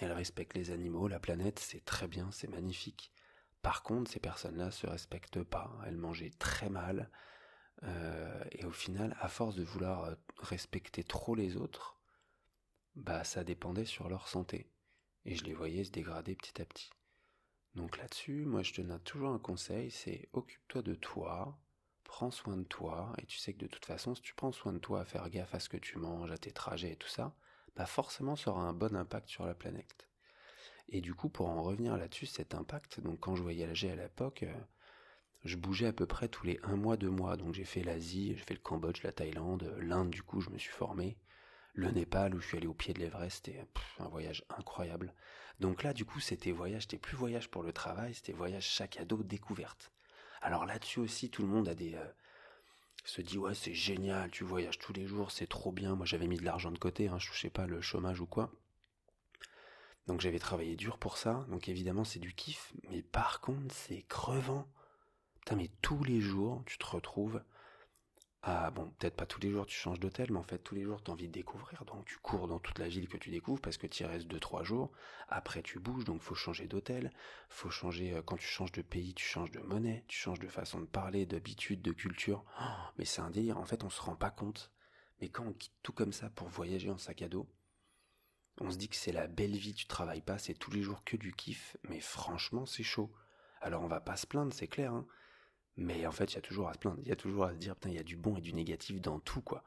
Elles 0.01 0.11
respectent 0.11 0.55
les 0.55 0.71
animaux, 0.71 1.07
la 1.07 1.19
planète, 1.19 1.59
c'est 1.59 1.85
très 1.85 2.07
bien, 2.07 2.31
c'est 2.31 2.49
magnifique. 2.49 3.11
Par 3.61 3.83
contre, 3.83 4.11
ces 4.11 4.19
personnes-là 4.19 4.71
se 4.71 4.87
respectent 4.87 5.43
pas. 5.43 5.71
Elles 5.85 5.97
mangeaient 5.97 6.33
très 6.37 6.69
mal. 6.69 7.09
Euh, 7.83 8.43
et 8.51 8.65
au 8.65 8.71
final, 8.71 9.15
à 9.19 9.27
force 9.27 9.55
de 9.55 9.63
vouloir 9.63 10.05
euh, 10.05 10.15
respecter 10.37 11.03
trop 11.03 11.35
les 11.35 11.55
autres, 11.57 11.99
bah 12.95 13.23
ça 13.23 13.43
dépendait 13.43 13.85
sur 13.85 14.09
leur 14.09 14.27
santé. 14.27 14.69
Et 15.25 15.35
je 15.35 15.43
les 15.45 15.53
voyais 15.53 15.83
se 15.83 15.91
dégrader 15.91 16.35
petit 16.35 16.61
à 16.61 16.65
petit. 16.65 16.89
Donc 17.75 17.97
là-dessus, 17.97 18.45
moi 18.45 18.61
je 18.61 18.73
te 18.73 18.81
donne 18.81 18.99
toujours 18.99 19.29
un 19.29 19.39
conseil, 19.39 19.89
c'est 19.89 20.29
occupe-toi 20.33 20.81
de 20.83 20.93
toi, 20.93 21.59
prends 22.03 22.29
soin 22.29 22.57
de 22.57 22.63
toi, 22.63 23.13
et 23.17 23.25
tu 23.25 23.39
sais 23.39 23.53
que 23.53 23.59
de 23.59 23.67
toute 23.67 23.85
façon, 23.85 24.13
si 24.13 24.21
tu 24.21 24.35
prends 24.35 24.51
soin 24.51 24.73
de 24.73 24.77
toi, 24.77 25.01
à 25.01 25.05
faire 25.05 25.27
gaffe 25.29 25.55
à 25.55 25.59
ce 25.59 25.69
que 25.69 25.77
tu 25.77 25.97
manges, 25.97 26.31
à 26.31 26.37
tes 26.37 26.51
trajets 26.51 26.91
et 26.91 26.95
tout 26.95 27.07
ça, 27.07 27.35
bah 27.75 27.85
forcément 27.85 28.35
ça 28.35 28.51
aura 28.51 28.63
un 28.63 28.73
bon 28.73 28.95
impact 28.95 29.29
sur 29.29 29.45
la 29.45 29.55
planète. 29.55 30.07
Et 30.89 31.01
du 31.01 31.13
coup, 31.13 31.29
pour 31.29 31.49
en 31.49 31.63
revenir 31.63 31.97
là-dessus, 31.97 32.25
cet 32.25 32.53
impact, 32.53 32.99
donc 32.99 33.19
quand 33.19 33.35
je 33.35 33.41
voyageais 33.41 33.91
à 33.91 33.95
l'époque, 33.95 34.43
euh, 34.43 34.53
je 35.43 35.57
bougeais 35.57 35.87
à 35.87 35.93
peu 35.93 36.05
près 36.05 36.27
tous 36.27 36.45
les 36.45 36.59
un 36.63 36.75
mois, 36.75 36.97
deux 36.97 37.09
mois. 37.09 37.37
Donc 37.37 37.53
j'ai 37.53 37.65
fait 37.65 37.83
l'Asie, 37.83 38.35
j'ai 38.35 38.43
fait 38.43 38.53
le 38.53 38.59
Cambodge, 38.59 39.03
la 39.03 39.11
Thaïlande, 39.11 39.75
l'Inde, 39.79 40.09
du 40.09 40.23
coup, 40.23 40.41
je 40.41 40.49
me 40.49 40.57
suis 40.57 40.71
formé, 40.71 41.17
le 41.73 41.89
Népal, 41.91 42.35
où 42.35 42.39
je 42.39 42.47
suis 42.47 42.57
allé 42.57 42.67
au 42.67 42.73
pied 42.73 42.93
de 42.93 42.99
l'Everest, 42.99 43.45
c'était 43.45 43.65
un 43.99 44.07
voyage 44.07 44.45
incroyable. 44.49 45.13
Donc 45.59 45.83
là, 45.83 45.93
du 45.93 46.05
coup, 46.05 46.19
c'était 46.19 46.51
voyage, 46.51 46.83
c'était 46.83 46.97
plus 46.97 47.17
voyage 47.17 47.49
pour 47.49 47.63
le 47.63 47.73
travail, 47.73 48.13
c'était 48.13 48.33
voyage 48.33 48.65
chaque 48.65 48.97
ado 48.97 49.23
découverte. 49.23 49.91
Alors 50.41 50.65
là-dessus 50.65 50.99
aussi, 50.99 51.29
tout 51.29 51.41
le 51.41 51.47
monde 51.47 51.67
a 51.67 51.75
des 51.75 51.95
euh, 51.95 52.05
se 53.03 53.21
dit 53.21 53.37
ouais 53.37 53.53
c'est 53.53 53.73
génial, 53.73 54.31
tu 54.31 54.43
voyages 54.43 54.79
tous 54.79 54.93
les 54.93 55.05
jours, 55.05 55.31
c'est 55.31 55.47
trop 55.47 55.71
bien. 55.71 55.95
Moi 55.95 56.05
j'avais 56.05 56.27
mis 56.27 56.37
de 56.37 56.45
l'argent 56.45 56.71
de 56.71 56.77
côté, 56.77 57.07
hein, 57.07 57.19
je 57.19 57.27
touchais 57.27 57.49
pas 57.49 57.67
le 57.67 57.81
chômage 57.81 58.21
ou 58.21 58.25
quoi. 58.25 58.51
Donc 60.07 60.21
j'avais 60.21 60.39
travaillé 60.39 60.75
dur 60.75 60.97
pour 60.97 61.17
ça, 61.17 61.45
donc 61.49 61.69
évidemment 61.69 62.03
c'est 62.03 62.19
du 62.19 62.33
kiff, 62.33 62.73
mais 62.89 63.01
par 63.01 63.41
contre 63.41 63.73
c'est 63.73 64.03
crevant. 64.03 64.67
Putain 65.39 65.55
mais 65.55 65.69
tous 65.81 66.03
les 66.03 66.21
jours 66.21 66.63
tu 66.65 66.77
te 66.77 66.85
retrouves 66.85 67.41
ah 68.45 68.71
bon, 68.71 68.89
peut-être 68.99 69.15
pas 69.15 69.25
tous 69.25 69.39
les 69.39 69.49
jours 69.51 69.65
tu 69.65 69.77
changes 69.77 69.99
d'hôtel, 70.01 70.31
mais 70.31 70.37
en 70.39 70.43
fait 70.43 70.57
tous 70.59 70.75
les 70.75 70.83
jours 70.83 71.01
tu 71.01 71.09
as 71.09 71.13
envie 71.13 71.27
de 71.27 71.33
découvrir, 71.33 71.85
donc 71.85 72.05
tu 72.05 72.17
cours 72.17 72.47
dans 72.47 72.59
toute 72.59 72.77
la 72.77 72.89
ville 72.89 73.07
que 73.07 73.15
tu 73.17 73.29
découvres 73.29 73.61
parce 73.61 73.77
que 73.77 73.87
tu 73.87 74.03
y 74.03 74.05
restes 74.05 74.27
2-3 74.27 74.63
jours, 74.65 74.91
après 75.29 75.61
tu 75.63 75.79
bouges, 75.79 76.03
donc 76.03 76.21
faut 76.21 76.35
changer 76.35 76.67
d'hôtel, 76.67 77.11
faut 77.47 77.69
changer, 77.69 78.13
euh, 78.13 78.21
quand 78.21 78.35
tu 78.37 78.45
changes 78.47 78.73
de 78.73 78.81
pays, 78.81 79.13
tu 79.13 79.25
changes 79.25 79.51
de 79.51 79.61
monnaie, 79.61 80.03
tu 80.09 80.17
changes 80.17 80.39
de 80.39 80.49
façon 80.49 80.81
de 80.81 80.85
parler, 80.85 81.25
d'habitude, 81.25 81.81
de 81.81 81.93
culture, 81.93 82.43
oh, 82.59 82.63
mais 82.97 83.05
c'est 83.05 83.21
un 83.21 83.31
délire, 83.31 83.57
en 83.57 83.65
fait 83.65 83.83
on 83.85 83.89
se 83.89 84.01
rend 84.01 84.17
pas 84.17 84.31
compte, 84.31 84.71
mais 85.21 85.29
quand 85.29 85.45
on 85.45 85.53
quitte 85.53 85.75
tout 85.81 85.93
comme 85.93 86.11
ça 86.13 86.29
pour 86.29 86.49
voyager 86.49 86.89
en 86.89 86.97
sac 86.97 87.21
à 87.21 87.29
dos, 87.29 87.47
On 88.59 88.69
se 88.71 88.77
dit 88.77 88.89
que 88.89 88.95
c'est 88.95 89.11
la 89.11 89.27
belle 89.27 89.55
vie, 89.55 89.73
tu 89.73 89.87
travailles 89.87 90.21
pas, 90.21 90.37
c'est 90.37 90.53
tous 90.53 90.71
les 90.71 90.81
jours 90.83 91.03
que 91.03 91.17
du 91.17 91.33
kiff, 91.33 91.77
mais 91.89 91.99
franchement, 91.99 92.65
c'est 92.65 92.83
chaud. 92.83 93.11
Alors 93.61 93.81
on 93.83 93.87
va 93.87 93.99
pas 94.01 94.15
se 94.17 94.27
plaindre, 94.27 94.53
c'est 94.53 94.67
clair, 94.67 94.93
hein. 94.93 95.07
Mais 95.75 96.05
en 96.05 96.11
fait, 96.11 96.33
il 96.33 96.35
y 96.35 96.37
a 96.37 96.41
toujours 96.41 96.69
à 96.69 96.73
se 96.73 96.79
plaindre, 96.79 96.99
il 97.01 97.07
y 97.07 97.11
a 97.11 97.15
toujours 97.15 97.45
à 97.45 97.53
se 97.53 97.57
dire, 97.57 97.75
putain, 97.75 97.89
il 97.89 97.95
y 97.95 97.99
a 97.99 98.03
du 98.03 98.15
bon 98.15 98.37
et 98.37 98.41
du 98.41 98.53
négatif 98.53 99.01
dans 99.01 99.19
tout, 99.19 99.41
quoi. 99.41 99.63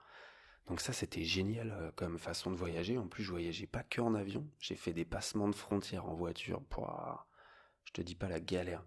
Donc 0.69 0.81
ça, 0.81 0.93
c'était 0.93 1.25
génial 1.25 1.71
euh, 1.73 1.91
comme 1.95 2.19
façon 2.19 2.51
de 2.51 2.57
voyager. 2.57 2.99
En 2.99 3.07
plus, 3.07 3.23
je 3.25 3.31
voyageais 3.31 3.67
pas 3.67 3.83
que 3.85 4.01
en 4.01 4.15
avion. 4.15 4.47
J'ai 4.61 4.77
fait 4.77 4.93
des 4.93 5.05
passements 5.05 5.49
de 5.49 5.55
frontières 5.55 6.07
en 6.07 6.15
voiture 6.15 6.63
pour, 6.65 6.89
je 7.85 7.93
te 7.93 8.03
dis 8.03 8.15
pas 8.17 8.29
la 8.29 8.41
galère. 8.41 8.85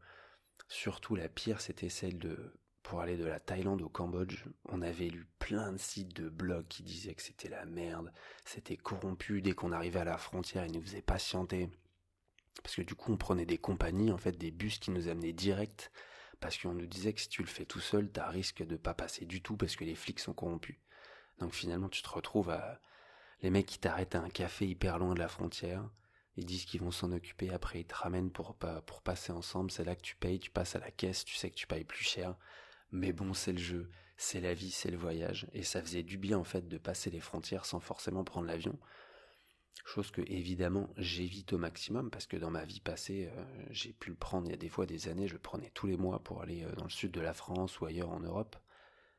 Surtout 0.68 1.16
la 1.16 1.30
pire, 1.30 1.62
c'était 1.62 1.90
celle 1.90 2.20
de 2.20 2.54
pour 2.84 3.02
aller 3.02 3.18
de 3.18 3.26
la 3.26 3.40
Thaïlande 3.40 3.82
au 3.82 3.90
Cambodge. 3.90 4.46
On 4.68 4.82
avait 4.82 5.10
lu 5.10 5.28
plein 5.38 5.72
de 5.72 5.78
sites 5.78 6.16
de 6.16 6.30
blogs 6.30 6.68
qui 6.68 6.84
disaient 6.84 7.14
que 7.14 7.22
c'était 7.22 7.50
la 7.50 7.66
merde, 7.66 8.12
c'était 8.46 8.78
corrompu 8.78 9.42
dès 9.42 9.52
qu'on 9.52 9.72
arrivait 9.72 10.00
à 10.00 10.06
la 10.06 10.18
frontière, 10.18 10.66
ils 10.66 10.72
nous 10.72 10.82
faisaient 10.82 11.02
patienter. 11.02 11.70
Parce 12.64 12.76
que 12.76 12.82
du 12.82 12.96
coup, 12.96 13.12
on 13.14 13.18
prenait 13.18 13.46
des 13.46 13.58
compagnies, 13.58 14.12
en 14.12 14.18
fait, 14.18 14.32
des 14.32 14.52
bus 14.52 14.80
qui 14.80 14.92
nous 14.92 15.08
amenaient 15.08 15.34
direct, 15.34 15.92
parce 16.40 16.58
qu'on 16.58 16.74
nous 16.74 16.88
disait 16.88 17.14
que 17.14 17.22
si 17.22 17.30
tu 17.30 17.42
le 17.42 17.48
fais 17.48 17.66
tout 17.66 17.80
seul, 17.80 18.10
t'as 18.10 18.30
risque 18.30 18.64
de 18.64 18.78
pas 18.78 18.94
passer 18.94 19.26
du 19.26 19.42
tout 19.42 19.58
parce 19.58 19.76
que 19.76 19.84
les 19.84 19.96
flics 19.96 20.20
sont 20.20 20.34
corrompus. 20.34 20.78
Donc 21.40 21.54
finalement, 21.54 21.90
tu 21.90 22.02
te 22.02 22.10
retrouves 22.10 22.50
à 22.50 22.80
les 23.42 23.50
mecs 23.50 23.66
qui 23.66 23.80
t'arrêtent 23.80 24.16
à 24.16 24.22
un 24.22 24.30
café 24.30 24.68
hyper 24.68 25.00
loin 25.00 25.14
de 25.14 25.20
la 25.20 25.28
frontière. 25.28 25.90
Ils 26.36 26.46
disent 26.46 26.66
qu'ils 26.66 26.82
vont 26.82 26.92
s'en 26.92 27.12
occuper, 27.12 27.52
après 27.52 27.82
ils 27.82 27.86
te 27.86 27.96
ramènent 27.96 28.32
pour, 28.32 28.56
pour 28.56 29.02
passer 29.02 29.32
ensemble, 29.32 29.72
c'est 29.72 29.84
là 29.84 29.96
que 29.96 30.02
tu 30.02 30.16
payes, 30.16 30.40
tu 30.40 30.52
passes 30.52 30.76
à 30.76 30.80
la 30.80 30.92
caisse, 30.92 31.26
tu 31.26 31.36
sais 31.36 31.50
que 31.50 31.56
tu 31.56 31.68
payes 31.68 31.84
plus 31.84 32.04
cher. 32.04 32.36
Mais 32.92 33.12
bon, 33.12 33.34
c'est 33.34 33.52
le 33.52 33.60
jeu, 33.60 33.90
c'est 34.18 34.40
la 34.40 34.54
vie, 34.54 34.72
c'est 34.72 34.92
le 34.92 34.98
voyage. 34.98 35.48
Et 35.54 35.64
ça 35.64 35.82
faisait 35.82 36.04
du 36.04 36.18
bien 36.18 36.38
en 36.38 36.44
fait 36.44 36.68
de 36.68 36.78
passer 36.78 37.10
les 37.10 37.20
frontières 37.20 37.66
sans 37.66 37.80
forcément 37.80 38.24
prendre 38.24 38.48
l'avion. 38.48 38.78
Chose 39.86 40.12
que 40.12 40.22
évidemment 40.22 40.90
j'évite 40.98 41.54
au 41.54 41.58
maximum 41.58 42.12
parce 42.12 42.28
que 42.28 42.38
dans 42.38 42.52
ma 42.52 42.66
vie 42.66 42.80
passée, 42.80 43.30
euh, 43.36 43.66
j'ai 43.72 43.94
pu 43.94 44.12
le 44.12 44.16
prendre 44.16 44.48
il 44.48 44.52
y 44.52 44.54
a 44.54 44.58
des 44.58 44.70
fois 44.70 44.86
des 44.86 45.08
années, 45.08 45.28
je 45.28 45.34
le 45.34 45.40
prenais 45.40 45.72
tous 45.74 45.88
les 45.88 45.98
mois 45.98 46.24
pour 46.24 46.42
aller 46.42 46.64
euh, 46.64 46.72
dans 46.74 46.84
le 46.84 46.90
sud 46.90 47.12
de 47.12 47.22
la 47.22 47.34
France 47.34 47.80
ou 47.80 47.86
ailleurs 47.86 48.12
en 48.12 48.20
Europe. 48.20 48.56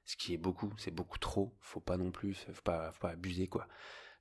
Ce 0.04 0.16
qui 0.16 0.32
est 0.32 0.38
beaucoup, 0.38 0.72
c'est 0.78 0.90
beaucoup 0.90 1.18
trop, 1.18 1.56
faut 1.60 1.80
pas 1.80 1.96
non 1.96 2.10
plus, 2.10 2.34
faut 2.34 2.62
pas, 2.62 2.92
faut 2.92 3.00
pas 3.00 3.10
abuser 3.10 3.48
quoi. 3.48 3.66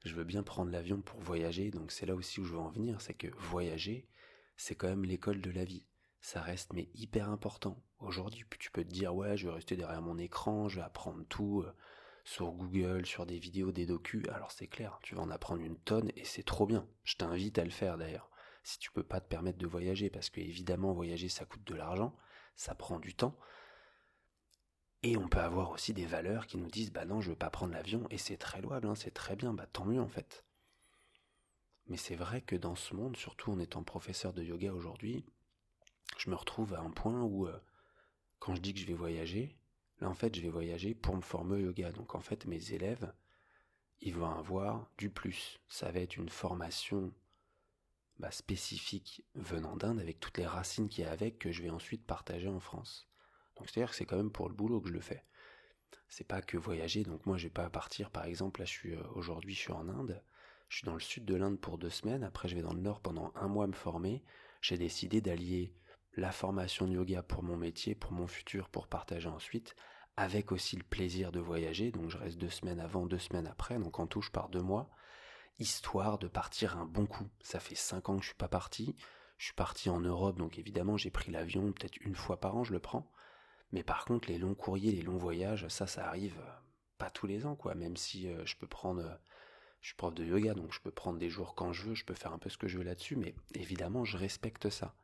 Je 0.05 0.15
veux 0.15 0.23
bien 0.23 0.43
prendre 0.43 0.71
l'avion 0.71 1.01
pour 1.01 1.19
voyager, 1.19 1.71
donc 1.71 1.91
c'est 1.91 2.05
là 2.05 2.15
aussi 2.15 2.39
où 2.39 2.45
je 2.45 2.53
veux 2.53 2.59
en 2.59 2.69
venir, 2.69 3.01
c'est 3.01 3.13
que 3.13 3.27
voyager, 3.37 4.07
c'est 4.55 4.75
quand 4.75 4.87
même 4.87 5.05
l'école 5.05 5.41
de 5.41 5.51
la 5.51 5.65
vie. 5.65 5.85
Ça 6.21 6.41
reste 6.41 6.73
mais 6.73 6.89
hyper 6.95 7.29
important. 7.29 7.83
Aujourd'hui, 7.99 8.45
tu 8.59 8.71
peux 8.71 8.83
te 8.83 8.89
dire 8.89 9.13
ouais, 9.15 9.37
je 9.37 9.47
vais 9.47 9.53
rester 9.53 9.75
derrière 9.75 10.01
mon 10.01 10.17
écran, 10.17 10.67
je 10.67 10.77
vais 10.77 10.85
apprendre 10.85 11.23
tout 11.27 11.61
euh, 11.61 11.73
sur 12.23 12.51
Google, 12.51 13.05
sur 13.05 13.25
des 13.25 13.39
vidéos, 13.39 13.71
des 13.71 13.85
docus. 13.85 14.27
Alors 14.29 14.51
c'est 14.51 14.67
clair, 14.67 14.99
tu 15.01 15.15
vas 15.15 15.21
en 15.21 15.31
apprendre 15.31 15.61
une 15.61 15.79
tonne 15.79 16.11
et 16.15 16.25
c'est 16.25 16.43
trop 16.43 16.65
bien. 16.65 16.87
Je 17.03 17.15
t'invite 17.15 17.57
à 17.57 17.63
le 17.63 17.69
faire 17.69 17.97
d'ailleurs. 17.97 18.29
Si 18.63 18.77
tu 18.79 18.91
peux 18.91 19.03
pas 19.03 19.21
te 19.21 19.27
permettre 19.27 19.57
de 19.57 19.67
voyager, 19.67 20.09
parce 20.09 20.29
que 20.29 20.41
évidemment 20.41 20.93
voyager 20.93 21.29
ça 21.29 21.45
coûte 21.45 21.63
de 21.65 21.75
l'argent, 21.75 22.15
ça 22.55 22.75
prend 22.75 22.99
du 22.99 23.15
temps. 23.15 23.37
Et 25.01 25.15
on 25.15 25.29
peut 25.29 25.39
avoir 25.39 25.71
aussi 25.71 25.93
des 25.93 26.05
valeurs 26.05 26.45
qui 26.45 26.57
nous 26.57 26.69
disent 26.69 26.91
bah 26.91 27.05
non, 27.05 27.21
je 27.21 27.29
veux 27.29 27.35
pas 27.35 27.49
prendre 27.49 27.73
l'avion 27.73 28.05
et 28.09 28.17
c'est 28.17 28.37
très 28.37 28.61
louable, 28.61 28.87
hein, 28.87 28.95
c'est 28.95 29.13
très 29.13 29.35
bien, 29.35 29.53
bah 29.53 29.67
tant 29.71 29.85
mieux 29.85 30.01
en 30.01 30.09
fait. 30.09 30.45
Mais 31.87 31.97
c'est 31.97 32.15
vrai 32.15 32.41
que 32.41 32.55
dans 32.55 32.75
ce 32.75 32.93
monde, 32.93 33.17
surtout 33.17 33.51
en 33.51 33.59
étant 33.59 33.83
professeur 33.83 34.33
de 34.33 34.43
yoga 34.43 34.73
aujourd'hui, 34.73 35.25
je 36.17 36.29
me 36.29 36.35
retrouve 36.35 36.73
à 36.73 36.81
un 36.81 36.91
point 36.91 37.21
où 37.23 37.47
euh, 37.47 37.59
quand 38.39 38.55
je 38.55 38.61
dis 38.61 38.73
que 38.73 38.79
je 38.79 38.85
vais 38.85 38.93
voyager, 38.93 39.58
là 40.01 40.09
en 40.09 40.13
fait 40.13 40.35
je 40.35 40.41
vais 40.41 40.49
voyager 40.49 40.93
pour 40.93 41.15
me 41.15 41.21
former 41.21 41.55
au 41.55 41.67
yoga. 41.67 41.91
Donc 41.91 42.15
en 42.15 42.19
fait 42.19 42.45
mes 42.45 42.73
élèves, 42.73 43.13
ils 44.01 44.15
vont 44.15 44.29
avoir 44.29 44.89
du 44.97 45.09
plus. 45.09 45.59
Ça 45.67 45.91
va 45.91 45.99
être 45.99 46.17
une 46.17 46.29
formation 46.29 47.13
bah, 48.17 48.31
spécifique 48.31 49.23
venant 49.35 49.75
d'Inde 49.75 49.99
avec 49.99 50.19
toutes 50.19 50.37
les 50.37 50.45
racines 50.45 50.89
qu'il 50.89 51.03
y 51.03 51.07
a 51.07 51.11
avec 51.11 51.39
que 51.39 51.51
je 51.51 51.63
vais 51.63 51.69
ensuite 51.69 52.05
partager 52.05 52.49
en 52.49 52.59
France. 52.59 53.07
Donc 53.55 53.69
c'est-à-dire 53.69 53.91
que 53.91 53.95
c'est 53.95 54.05
quand 54.05 54.17
même 54.17 54.31
pour 54.31 54.47
le 54.49 54.55
boulot 54.55 54.81
que 54.81 54.89
je 54.89 54.93
le 54.93 55.01
fais. 55.01 55.23
C'est 56.07 56.27
pas 56.27 56.41
que 56.41 56.57
voyager, 56.57 57.03
donc 57.03 57.25
moi 57.25 57.37
je 57.37 57.43
vais 57.43 57.49
pas 57.53 57.69
partir 57.69 58.09
par 58.09 58.25
exemple, 58.25 58.61
là 58.61 58.65
je 58.65 58.89
euh, 58.89 59.03
aujourd'hui 59.13 59.53
je 59.53 59.59
suis 59.59 59.71
en 59.71 59.87
Inde, 59.89 60.23
je 60.67 60.77
suis 60.77 60.85
dans 60.85 60.95
le 60.95 60.99
sud 60.99 61.23
de 61.25 61.35
l'Inde 61.35 61.59
pour 61.59 61.77
deux 61.77 61.89
semaines, 61.89 62.23
après 62.23 62.47
je 62.47 62.55
vais 62.55 62.61
dans 62.61 62.73
le 62.73 62.81
nord 62.81 62.99
pendant 62.99 63.31
un 63.35 63.47
mois 63.47 63.67
me 63.67 63.73
former, 63.73 64.23
j'ai 64.61 64.77
décidé 64.77 65.21
d'allier 65.21 65.73
la 66.15 66.31
formation 66.31 66.87
de 66.87 66.93
yoga 66.93 67.23
pour 67.23 67.43
mon 67.43 67.57
métier, 67.57 67.95
pour 67.95 68.11
mon 68.11 68.27
futur, 68.27 68.69
pour 68.69 68.87
partager 68.87 69.29
ensuite, 69.29 69.75
avec 70.17 70.51
aussi 70.51 70.75
le 70.75 70.83
plaisir 70.83 71.31
de 71.31 71.39
voyager, 71.39 71.91
donc 71.91 72.09
je 72.09 72.17
reste 72.17 72.37
deux 72.37 72.49
semaines 72.49 72.79
avant, 72.79 73.05
deux 73.05 73.19
semaines 73.19 73.47
après, 73.47 73.77
donc 73.79 73.99
en 73.99 74.07
touche 74.07 74.31
par 74.31 74.49
deux 74.49 74.61
mois, 74.61 74.89
histoire 75.59 76.17
de 76.17 76.27
partir 76.27 76.77
un 76.77 76.85
bon 76.85 77.05
coup. 77.05 77.27
Ça 77.41 77.59
fait 77.59 77.75
cinq 77.75 78.09
ans 78.09 78.17
que 78.17 78.23
je 78.23 78.29
suis 78.29 78.37
pas 78.37 78.47
parti, 78.47 78.95
je 79.37 79.45
suis 79.45 79.53
parti 79.53 79.89
en 79.89 79.99
Europe, 79.99 80.37
donc 80.37 80.57
évidemment 80.59 80.97
j'ai 80.97 81.11
pris 81.11 81.31
l'avion 81.31 81.71
peut-être 81.71 81.97
une 82.01 82.15
fois 82.15 82.39
par 82.39 82.57
an, 82.57 82.63
je 82.63 82.73
le 82.73 82.79
prends, 82.79 83.09
mais 83.71 83.83
par 83.83 84.05
contre, 84.05 84.29
les 84.29 84.37
longs 84.37 84.55
courriers, 84.55 84.91
les 84.91 85.01
longs 85.01 85.17
voyages, 85.17 85.67
ça, 85.67 85.85
ça 85.85 86.07
arrive 86.07 86.37
euh, 86.39 86.51
pas 86.97 87.09
tous 87.09 87.27
les 87.27 87.45
ans, 87.45 87.55
quoi. 87.55 87.75
Même 87.75 87.97
si 87.97 88.27
euh, 88.27 88.45
je 88.45 88.55
peux 88.57 88.67
prendre, 88.67 89.01
euh, 89.01 89.15
je 89.81 89.87
suis 89.89 89.95
prof 89.95 90.13
de 90.13 90.25
yoga, 90.25 90.53
donc 90.53 90.73
je 90.73 90.79
peux 90.79 90.91
prendre 90.91 91.19
des 91.19 91.29
jours 91.29 91.55
quand 91.55 91.71
je 91.71 91.83
veux, 91.83 91.95
je 91.95 92.05
peux 92.05 92.15
faire 92.15 92.33
un 92.33 92.39
peu 92.39 92.49
ce 92.49 92.57
que 92.57 92.67
je 92.67 92.77
veux 92.77 92.83
là-dessus, 92.83 93.15
mais 93.15 93.35
évidemment, 93.53 94.05
je 94.05 94.17
respecte 94.17 94.69
ça. 94.69 94.95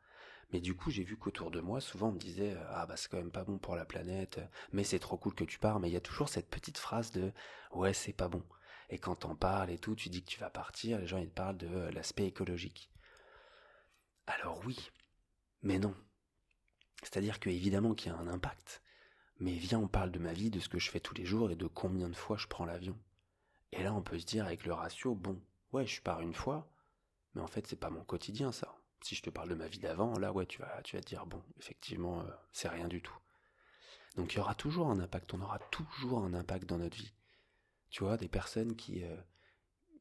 Mais 0.54 0.60
du 0.62 0.76
coup, 0.76 0.92
j'ai 0.92 1.04
vu 1.04 1.18
qu'autour 1.18 1.52
de 1.52 1.60
moi, 1.60 1.82
souvent 1.82 2.10
on 2.10 2.12
me 2.14 2.20
disait 2.20 2.56
ah 2.70 2.86
bah 2.86 2.98
c'est 2.98 3.10
quand 3.10 3.18
même 3.18 3.32
pas 3.32 3.44
bon 3.44 3.58
pour 3.58 3.76
la 3.76 3.86
planète, 3.86 4.40
mais 4.72 4.84
c'est 4.84 5.00
trop 5.00 5.18
cool 5.18 5.34
que 5.36 5.44
tu 5.44 5.60
pars. 5.60 5.80
Mais 5.80 5.90
il 5.90 5.94
y 5.94 5.98
a 5.98 6.02
toujours 6.02 6.30
cette 6.30 6.50
petite 6.50 6.78
phrase 6.78 7.12
de 7.12 7.32
ouais 7.72 7.94
c'est 7.94 8.14
pas 8.14 8.28
bon. 8.28 8.44
Et 8.90 9.00
quand 9.00 9.16
t'en 9.16 9.36
parles 9.36 9.72
et 9.72 9.80
tout, 9.80 9.96
tu 9.96 10.10
dis 10.10 10.24
que 10.24 10.30
tu 10.30 10.40
vas 10.40 10.50
partir, 10.50 11.00
les 11.00 11.08
gens 11.08 11.18
ils 11.18 11.30
te 11.30 11.34
parlent 11.34 11.58
de 11.58 11.90
l'aspect 11.90 12.28
écologique. 12.28 12.92
Alors 14.28 14.62
oui, 14.66 14.92
mais 15.64 15.80
non, 15.80 15.96
c'est-à-dire 17.02 17.40
que 17.40 17.50
évidemment 17.50 17.94
qu'il 17.94 18.12
y 18.12 18.16
a 18.16 18.18
un 18.18 18.28
impact. 18.28 18.82
Mais 19.40 19.54
viens, 19.54 19.80
on 19.80 19.88
parle 19.88 20.12
de 20.12 20.20
ma 20.20 20.34
vie, 20.34 20.50
de 20.50 20.60
ce 20.60 20.70
que 20.70 20.80
je 20.80 20.90
fais 20.90 21.00
tous 21.00 21.14
les 21.14 21.26
jours 21.26 21.52
et 21.52 21.56
de 21.56 21.68
combien 21.68 22.10
de 22.10 22.16
fois 22.16 22.38
je 22.38 22.48
prends 22.48 22.66
l'avion. 22.66 22.98
Et 23.74 23.84
là, 23.84 23.94
on 23.94 24.02
peut 24.02 24.18
se 24.18 24.26
dire 24.26 24.46
avec 24.46 24.66
le 24.66 24.74
ratio, 24.74 25.14
bon, 25.14 25.40
ouais, 25.74 25.86
je 25.86 26.02
pars 26.02 26.22
une 26.22 26.34
fois, 26.34 26.68
mais 27.34 27.42
en 27.42 27.48
fait, 27.48 27.68
c'est 27.68 27.76
pas 27.76 27.90
mon 27.90 28.04
quotidien, 28.04 28.52
ça. 28.52 28.76
Si 29.06 29.14
je 29.14 29.22
te 29.22 29.30
parle 29.30 29.50
de 29.50 29.54
ma 29.54 29.68
vie 29.68 29.78
d'avant, 29.78 30.18
là, 30.18 30.34
ouais, 30.34 30.48
tu 30.48 30.58
vas, 30.58 30.82
tu 30.84 30.96
vas 30.96 31.02
te 31.04 31.08
dire, 31.08 31.28
bon, 31.28 31.40
effectivement, 31.60 32.22
euh, 32.22 32.32
c'est 32.52 32.70
rien 32.70 32.88
du 32.88 33.04
tout. 33.04 33.16
Donc, 34.16 34.34
il 34.34 34.38
y 34.38 34.40
aura 34.40 34.56
toujours 34.56 34.90
un 34.90 35.00
impact, 35.00 35.32
on 35.36 35.42
aura 35.42 35.60
toujours 35.60 36.24
un 36.24 36.34
impact 36.34 36.66
dans 36.68 36.80
notre 36.80 36.98
vie. 36.98 37.14
Tu 37.92 38.04
vois, 38.04 38.18
des 38.18 38.28
personnes 38.28 38.76
qui, 38.76 39.04
euh, 39.04 39.16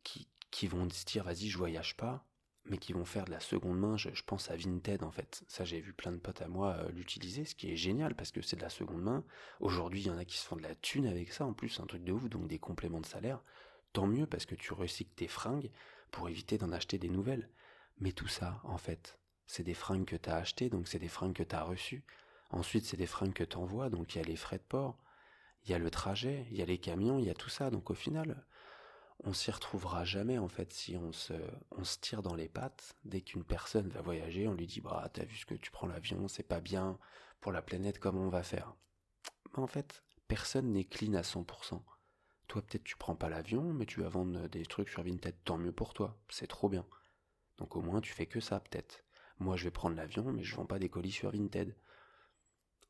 qui, 0.04 0.26
qui 0.50 0.66
vont 0.68 0.88
se 0.88 1.04
dire, 1.04 1.22
vas-y, 1.22 1.50
je 1.50 1.58
voyage 1.58 1.98
pas, 1.98 2.26
mais 2.64 2.78
qui 2.78 2.94
vont 2.94 3.04
faire 3.04 3.26
de 3.26 3.30
la 3.30 3.40
seconde 3.40 3.78
main. 3.78 3.98
Je, 3.98 4.08
pense 4.24 4.50
à 4.50 4.56
Vinted 4.56 5.02
en 5.02 5.10
fait. 5.10 5.44
Ça, 5.48 5.66
j'ai 5.66 5.82
vu 5.82 5.92
plein 5.92 6.12
de 6.12 6.16
potes 6.16 6.40
à 6.40 6.48
moi 6.48 6.74
euh, 6.78 6.90
l'utiliser, 6.92 7.44
ce 7.44 7.54
qui 7.54 7.70
est 7.70 7.76
génial 7.76 8.14
parce 8.14 8.32
que 8.32 8.40
c'est 8.40 8.56
de 8.56 8.62
la 8.62 8.70
seconde 8.70 9.02
main. 9.02 9.22
Aujourd'hui, 9.60 10.00
il 10.00 10.06
y 10.06 10.10
en 10.10 10.16
a 10.16 10.24
qui 10.24 10.38
se 10.38 10.46
font 10.46 10.56
de 10.56 10.62
la 10.62 10.74
thune 10.76 11.06
avec 11.06 11.30
ça. 11.30 11.44
En 11.44 11.52
plus, 11.52 11.78
un 11.78 11.84
truc 11.84 12.04
de 12.04 12.12
ouf, 12.12 12.30
donc 12.30 12.48
des 12.48 12.58
compléments 12.58 13.02
de 13.02 13.06
salaire. 13.06 13.42
Tant 13.92 14.06
mieux 14.06 14.26
parce 14.26 14.46
que 14.46 14.54
tu 14.54 14.72
recycles 14.72 15.14
tes 15.14 15.28
fringues 15.28 15.70
pour 16.10 16.30
éviter 16.30 16.56
d'en 16.56 16.72
acheter 16.72 16.96
des 16.96 17.10
nouvelles. 17.10 17.50
Mais 17.98 18.12
tout 18.12 18.28
ça, 18.28 18.60
en 18.64 18.78
fait, 18.78 19.18
c'est 19.46 19.62
des 19.62 19.74
fringues 19.74 20.04
que 20.04 20.16
tu 20.16 20.30
as 20.30 20.36
achetées, 20.36 20.70
donc 20.70 20.88
c'est 20.88 20.98
des 20.98 21.08
fringues 21.08 21.34
que 21.34 21.42
tu 21.42 21.54
as 21.54 21.62
reçues. 21.62 22.04
Ensuite, 22.50 22.84
c'est 22.84 22.96
des 22.96 23.06
fringues 23.06 23.32
que 23.32 23.44
tu 23.44 23.56
envoies, 23.56 23.90
donc 23.90 24.14
il 24.14 24.18
y 24.18 24.20
a 24.20 24.24
les 24.24 24.36
frais 24.36 24.58
de 24.58 24.62
port, 24.62 24.98
il 25.64 25.70
y 25.70 25.74
a 25.74 25.78
le 25.78 25.90
trajet, 25.90 26.46
il 26.50 26.56
y 26.56 26.62
a 26.62 26.66
les 26.66 26.78
camions, 26.78 27.18
il 27.18 27.24
y 27.24 27.30
a 27.30 27.34
tout 27.34 27.48
ça. 27.50 27.70
Donc 27.70 27.90
au 27.90 27.94
final, 27.94 28.44
on 29.22 29.32
s'y 29.32 29.50
retrouvera 29.50 30.04
jamais 30.04 30.38
en 30.38 30.48
fait 30.48 30.72
si 30.72 30.96
on 30.96 31.12
se, 31.12 31.32
tire 32.00 32.22
dans 32.22 32.34
les 32.34 32.48
pattes 32.48 32.94
dès 33.04 33.20
qu'une 33.20 33.44
personne 33.44 33.88
va 33.88 34.02
voyager, 34.02 34.48
on 34.48 34.54
lui 34.54 34.66
dit 34.66 34.80
bah 34.80 35.08
t'as 35.12 35.24
vu 35.24 35.36
ce 35.36 35.46
que 35.46 35.54
tu 35.54 35.70
prends 35.70 35.86
l'avion, 35.86 36.28
c'est 36.28 36.42
pas 36.42 36.60
bien 36.60 36.98
pour 37.40 37.52
la 37.52 37.62
planète, 37.62 37.98
comment 37.98 38.22
on 38.22 38.30
va 38.30 38.42
faire? 38.42 38.74
En 39.54 39.66
fait, 39.66 40.02
personne 40.28 40.72
n'est 40.72 40.84
clean 40.84 41.14
à 41.14 41.22
100%. 41.22 41.82
Toi 42.48 42.62
peut-être 42.62 42.84
tu 42.84 42.96
prends 42.96 43.14
pas 43.14 43.28
l'avion, 43.28 43.72
mais 43.72 43.86
tu 43.86 44.00
vas 44.00 44.08
vendre 44.08 44.48
des 44.48 44.66
trucs 44.66 44.90
sur 44.90 45.02
Vinted, 45.02 45.36
tant 45.44 45.58
mieux 45.58 45.72
pour 45.72 45.94
toi, 45.94 46.18
c'est 46.28 46.46
trop 46.46 46.68
bien. 46.68 46.84
Donc 47.58 47.76
au 47.76 47.82
moins 47.82 48.00
tu 48.00 48.12
fais 48.12 48.26
que 48.26 48.40
ça 48.40 48.60
peut-être. 48.60 49.04
Moi 49.38 49.56
je 49.56 49.64
vais 49.64 49.70
prendre 49.70 49.96
l'avion, 49.96 50.32
mais 50.32 50.42
je 50.42 50.54
vends 50.56 50.66
pas 50.66 50.78
des 50.78 50.88
colis 50.88 51.12
sur 51.12 51.30
Vinted. 51.30 51.76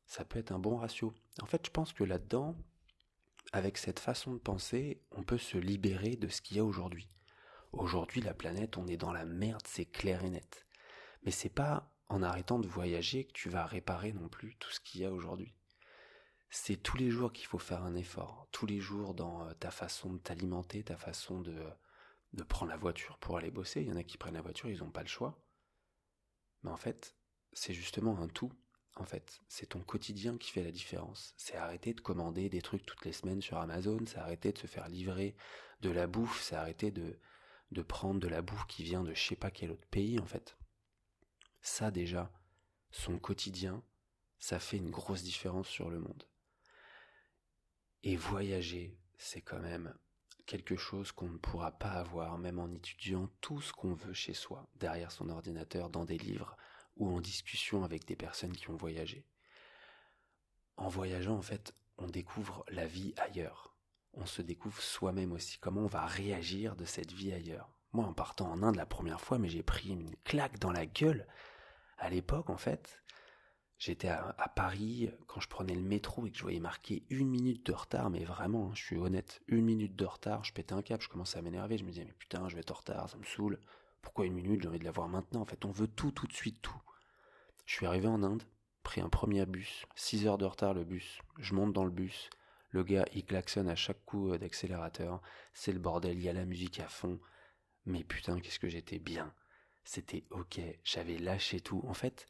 Ça 0.05 0.25
peut 0.25 0.39
être 0.39 0.51
un 0.51 0.59
bon 0.59 0.77
ratio. 0.77 1.13
En 1.41 1.45
fait, 1.45 1.65
je 1.65 1.71
pense 1.71 1.91
que 1.93 2.03
là-dedans, 2.03 2.55
avec 3.53 3.77
cette 3.77 3.99
façon 3.99 4.33
de 4.33 4.39
penser, 4.39 5.01
on 5.11 5.23
peut 5.23 5.37
se 5.37 5.57
libérer 5.57 6.15
de 6.15 6.27
ce 6.27 6.41
qu'il 6.41 6.57
y 6.57 6.59
a 6.59 6.65
aujourd'hui. 6.65 7.09
Aujourd'hui, 7.71 8.21
la 8.21 8.33
planète, 8.33 8.77
on 8.77 8.87
est 8.87 8.97
dans 8.97 9.11
la 9.11 9.25
merde, 9.25 9.65
c'est 9.65 9.85
clair 9.85 10.23
et 10.23 10.29
net. 10.29 10.65
Mais 11.23 11.31
c'est 11.31 11.49
pas 11.49 11.91
en 12.07 12.21
arrêtant 12.21 12.59
de 12.59 12.67
voyager 12.67 13.25
que 13.25 13.33
tu 13.33 13.49
vas 13.49 13.65
réparer 13.65 14.13
non 14.13 14.29
plus 14.29 14.55
tout 14.57 14.69
ce 14.69 14.79
qu'il 14.79 15.01
y 15.01 15.05
a 15.05 15.11
aujourd'hui. 15.11 15.53
C'est 16.49 16.77
tous 16.77 16.97
les 16.97 17.09
jours 17.09 17.33
qu'il 17.33 17.47
faut 17.47 17.59
faire 17.59 17.83
un 17.83 17.95
effort, 17.95 18.47
tous 18.51 18.65
les 18.65 18.79
jours 18.79 19.13
dans 19.13 19.45
euh, 19.45 19.53
ta 19.59 19.71
façon 19.71 20.13
de 20.13 20.19
t'alimenter, 20.19 20.83
ta 20.83 20.95
façon 20.95 21.41
de, 21.41 21.57
de 22.35 22.43
prendre 22.43 22.71
la 22.71 22.77
voiture 22.77 23.17
pour 23.17 23.37
aller 23.37 23.51
bosser. 23.51 23.81
Il 23.81 23.87
y 23.87 23.91
en 23.91 23.97
a 23.97 24.03
qui 24.03 24.17
prennent 24.17 24.35
la 24.35 24.41
voiture, 24.41 24.69
ils 24.69 24.79
n'ont 24.79 24.91
pas 24.91 25.01
le 25.01 25.07
choix. 25.07 25.41
Mais 26.63 26.69
en 26.69 26.77
fait, 26.77 27.15
c'est 27.53 27.73
justement 27.73 28.19
un 28.19 28.27
tout 28.27 28.51
en 28.95 29.05
fait. 29.05 29.41
C'est 29.47 29.67
ton 29.67 29.81
quotidien 29.81 30.37
qui 30.37 30.51
fait 30.51 30.63
la 30.63 30.71
différence. 30.71 31.33
C'est 31.37 31.55
arrêter 31.55 31.93
de 31.93 32.01
commander 32.01 32.49
des 32.49 32.61
trucs 32.61 32.85
toutes 32.85 33.05
les 33.05 33.11
semaines 33.11 33.41
sur 33.41 33.57
Amazon, 33.57 33.99
c'est 34.05 34.17
arrêter 34.17 34.51
de 34.51 34.57
se 34.57 34.67
faire 34.67 34.87
livrer 34.87 35.35
de 35.81 35.89
la 35.89 36.07
bouffe, 36.07 36.41
c'est 36.41 36.55
arrêter 36.55 36.91
de, 36.91 37.19
de 37.71 37.81
prendre 37.81 38.19
de 38.19 38.27
la 38.27 38.41
bouffe 38.41 38.67
qui 38.67 38.83
vient 38.83 39.03
de 39.03 39.13
je 39.13 39.21
sais 39.27 39.35
pas 39.35 39.51
quel 39.51 39.71
autre 39.71 39.87
pays 39.87 40.19
en 40.19 40.25
fait. 40.25 40.57
Ça 41.61 41.91
déjà, 41.91 42.31
son 42.91 43.17
quotidien, 43.17 43.83
ça 44.39 44.59
fait 44.59 44.77
une 44.77 44.91
grosse 44.91 45.23
différence 45.23 45.67
sur 45.67 45.89
le 45.89 45.99
monde. 45.99 46.23
Et 48.03 48.15
voyager, 48.15 48.97
c'est 49.17 49.41
quand 49.41 49.59
même 49.59 49.93
quelque 50.45 50.75
chose 50.75 51.11
qu'on 51.11 51.29
ne 51.29 51.37
pourra 51.37 51.71
pas 51.71 51.91
avoir 51.91 52.37
même 52.37 52.59
en 52.59 52.71
étudiant 52.71 53.29
tout 53.41 53.61
ce 53.61 53.73
qu'on 53.73 53.93
veut 53.93 54.13
chez 54.13 54.33
soi, 54.33 54.67
derrière 54.75 55.11
son 55.11 55.29
ordinateur, 55.29 55.89
dans 55.89 56.05
des 56.05 56.17
livres 56.17 56.55
ou 56.97 57.09
en 57.09 57.19
discussion 57.19 57.83
avec 57.83 58.05
des 58.05 58.15
personnes 58.15 58.55
qui 58.55 58.69
ont 58.69 58.75
voyagé. 58.75 59.25
En 60.77 60.87
voyageant, 60.87 61.37
en 61.37 61.41
fait, 61.41 61.73
on 61.97 62.07
découvre 62.07 62.65
la 62.69 62.85
vie 62.85 63.13
ailleurs. 63.17 63.75
On 64.13 64.25
se 64.25 64.41
découvre 64.41 64.81
soi-même 64.81 65.33
aussi, 65.33 65.57
comment 65.59 65.81
on 65.81 65.87
va 65.87 66.05
réagir 66.05 66.75
de 66.75 66.85
cette 66.85 67.11
vie 67.11 67.33
ailleurs. 67.33 67.69
Moi, 67.91 68.05
en 68.05 68.13
partant 68.13 68.51
en 68.51 68.63
Inde 68.63 68.75
la 68.75 68.85
première 68.85 69.21
fois, 69.21 69.39
mais 69.39 69.49
j'ai 69.49 69.63
pris 69.63 69.89
une 69.89 70.15
claque 70.23 70.59
dans 70.59 70.71
la 70.71 70.85
gueule. 70.85 71.27
À 71.97 72.09
l'époque, 72.09 72.49
en 72.49 72.57
fait, 72.57 73.01
J'étais 73.85 74.07
à, 74.07 74.51
Paris, 74.55 75.11
quand 75.27 75.39
je 75.39 75.47
prenais 75.47 75.75
le 75.75 75.81
métro 75.83 76.25
et 76.25 76.31
que 76.31 76.37
je 76.37 76.41
voyais 76.41 76.59
marquer 76.59 77.03
une 77.11 77.29
minute 77.29 77.67
de 77.67 77.71
retard, 77.71 78.09
mais 78.09 78.23
vraiment, 78.23 78.69
hein, 78.69 78.71
je 78.73 78.83
suis 78.83 78.97
honnête, 78.97 79.43
une 79.47 79.63
minute 79.63 79.95
de 79.95 80.05
retard, 80.05 80.43
je 80.43 80.53
pétais 80.53 80.73
un 80.73 80.81
cap, 80.81 81.03
je 81.03 81.07
commençais 81.07 81.37
à 81.37 81.43
m'énerver, 81.43 81.77
je 81.77 81.83
me 81.83 81.91
disais, 81.91 82.03
mais 82.03 82.15
putain, 82.17 82.49
je 82.49 82.55
vais 82.55 82.61
être 82.61 82.71
en 82.71 82.79
retard, 82.79 83.07
ça 83.07 83.15
me 83.17 83.23
saoule. 83.23 83.59
Pourquoi 84.01 84.25
une 84.25 84.33
minute 84.33 84.63
J'ai 84.63 84.69
envie 84.69 84.79
de 84.79 84.85
la 84.85 84.91
voir 84.91 85.07
maintenant. 85.07 85.41
En 85.41 85.45
fait, 85.45 85.65
on 85.65 85.71
veut 85.71 85.87
tout, 85.87 86.09
tout 86.09 86.25
de 86.25 86.33
suite, 86.33 86.63
tout. 86.63 86.81
Je 87.67 87.75
suis 87.75 87.85
arrivé 87.85 88.07
en 88.07 88.23
Inde, 88.23 88.41
pris 88.81 89.01
un 89.01 89.09
premier 89.09 89.45
bus, 89.45 89.85
6 89.93 90.25
heures 90.25 90.39
de 90.39 90.45
retard 90.45 90.73
le 90.73 90.83
bus, 90.83 91.19
je 91.37 91.53
monte 91.53 91.71
dans 91.71 91.85
le 91.85 91.91
bus, 91.91 92.31
le 92.71 92.83
gars 92.83 93.05
il 93.13 93.23
klaxonne 93.23 93.69
à 93.69 93.75
chaque 93.75 94.03
coup 94.03 94.31
euh, 94.31 94.39
d'accélérateur, 94.39 95.21
c'est 95.53 95.71
le 95.71 95.79
bordel, 95.79 96.17
il 96.17 96.23
y 96.23 96.29
a 96.29 96.33
la 96.33 96.45
musique 96.45 96.79
à 96.79 96.87
fond, 96.87 97.19
mais 97.85 98.03
putain, 98.03 98.39
qu'est-ce 98.39 98.57
que 98.57 98.67
j'étais 98.67 98.97
bien. 98.97 99.31
C'était 99.83 100.23
ok, 100.31 100.59
j'avais 100.83 101.19
lâché 101.19 101.59
tout. 101.59 101.83
En 101.87 101.93
fait, 101.93 102.25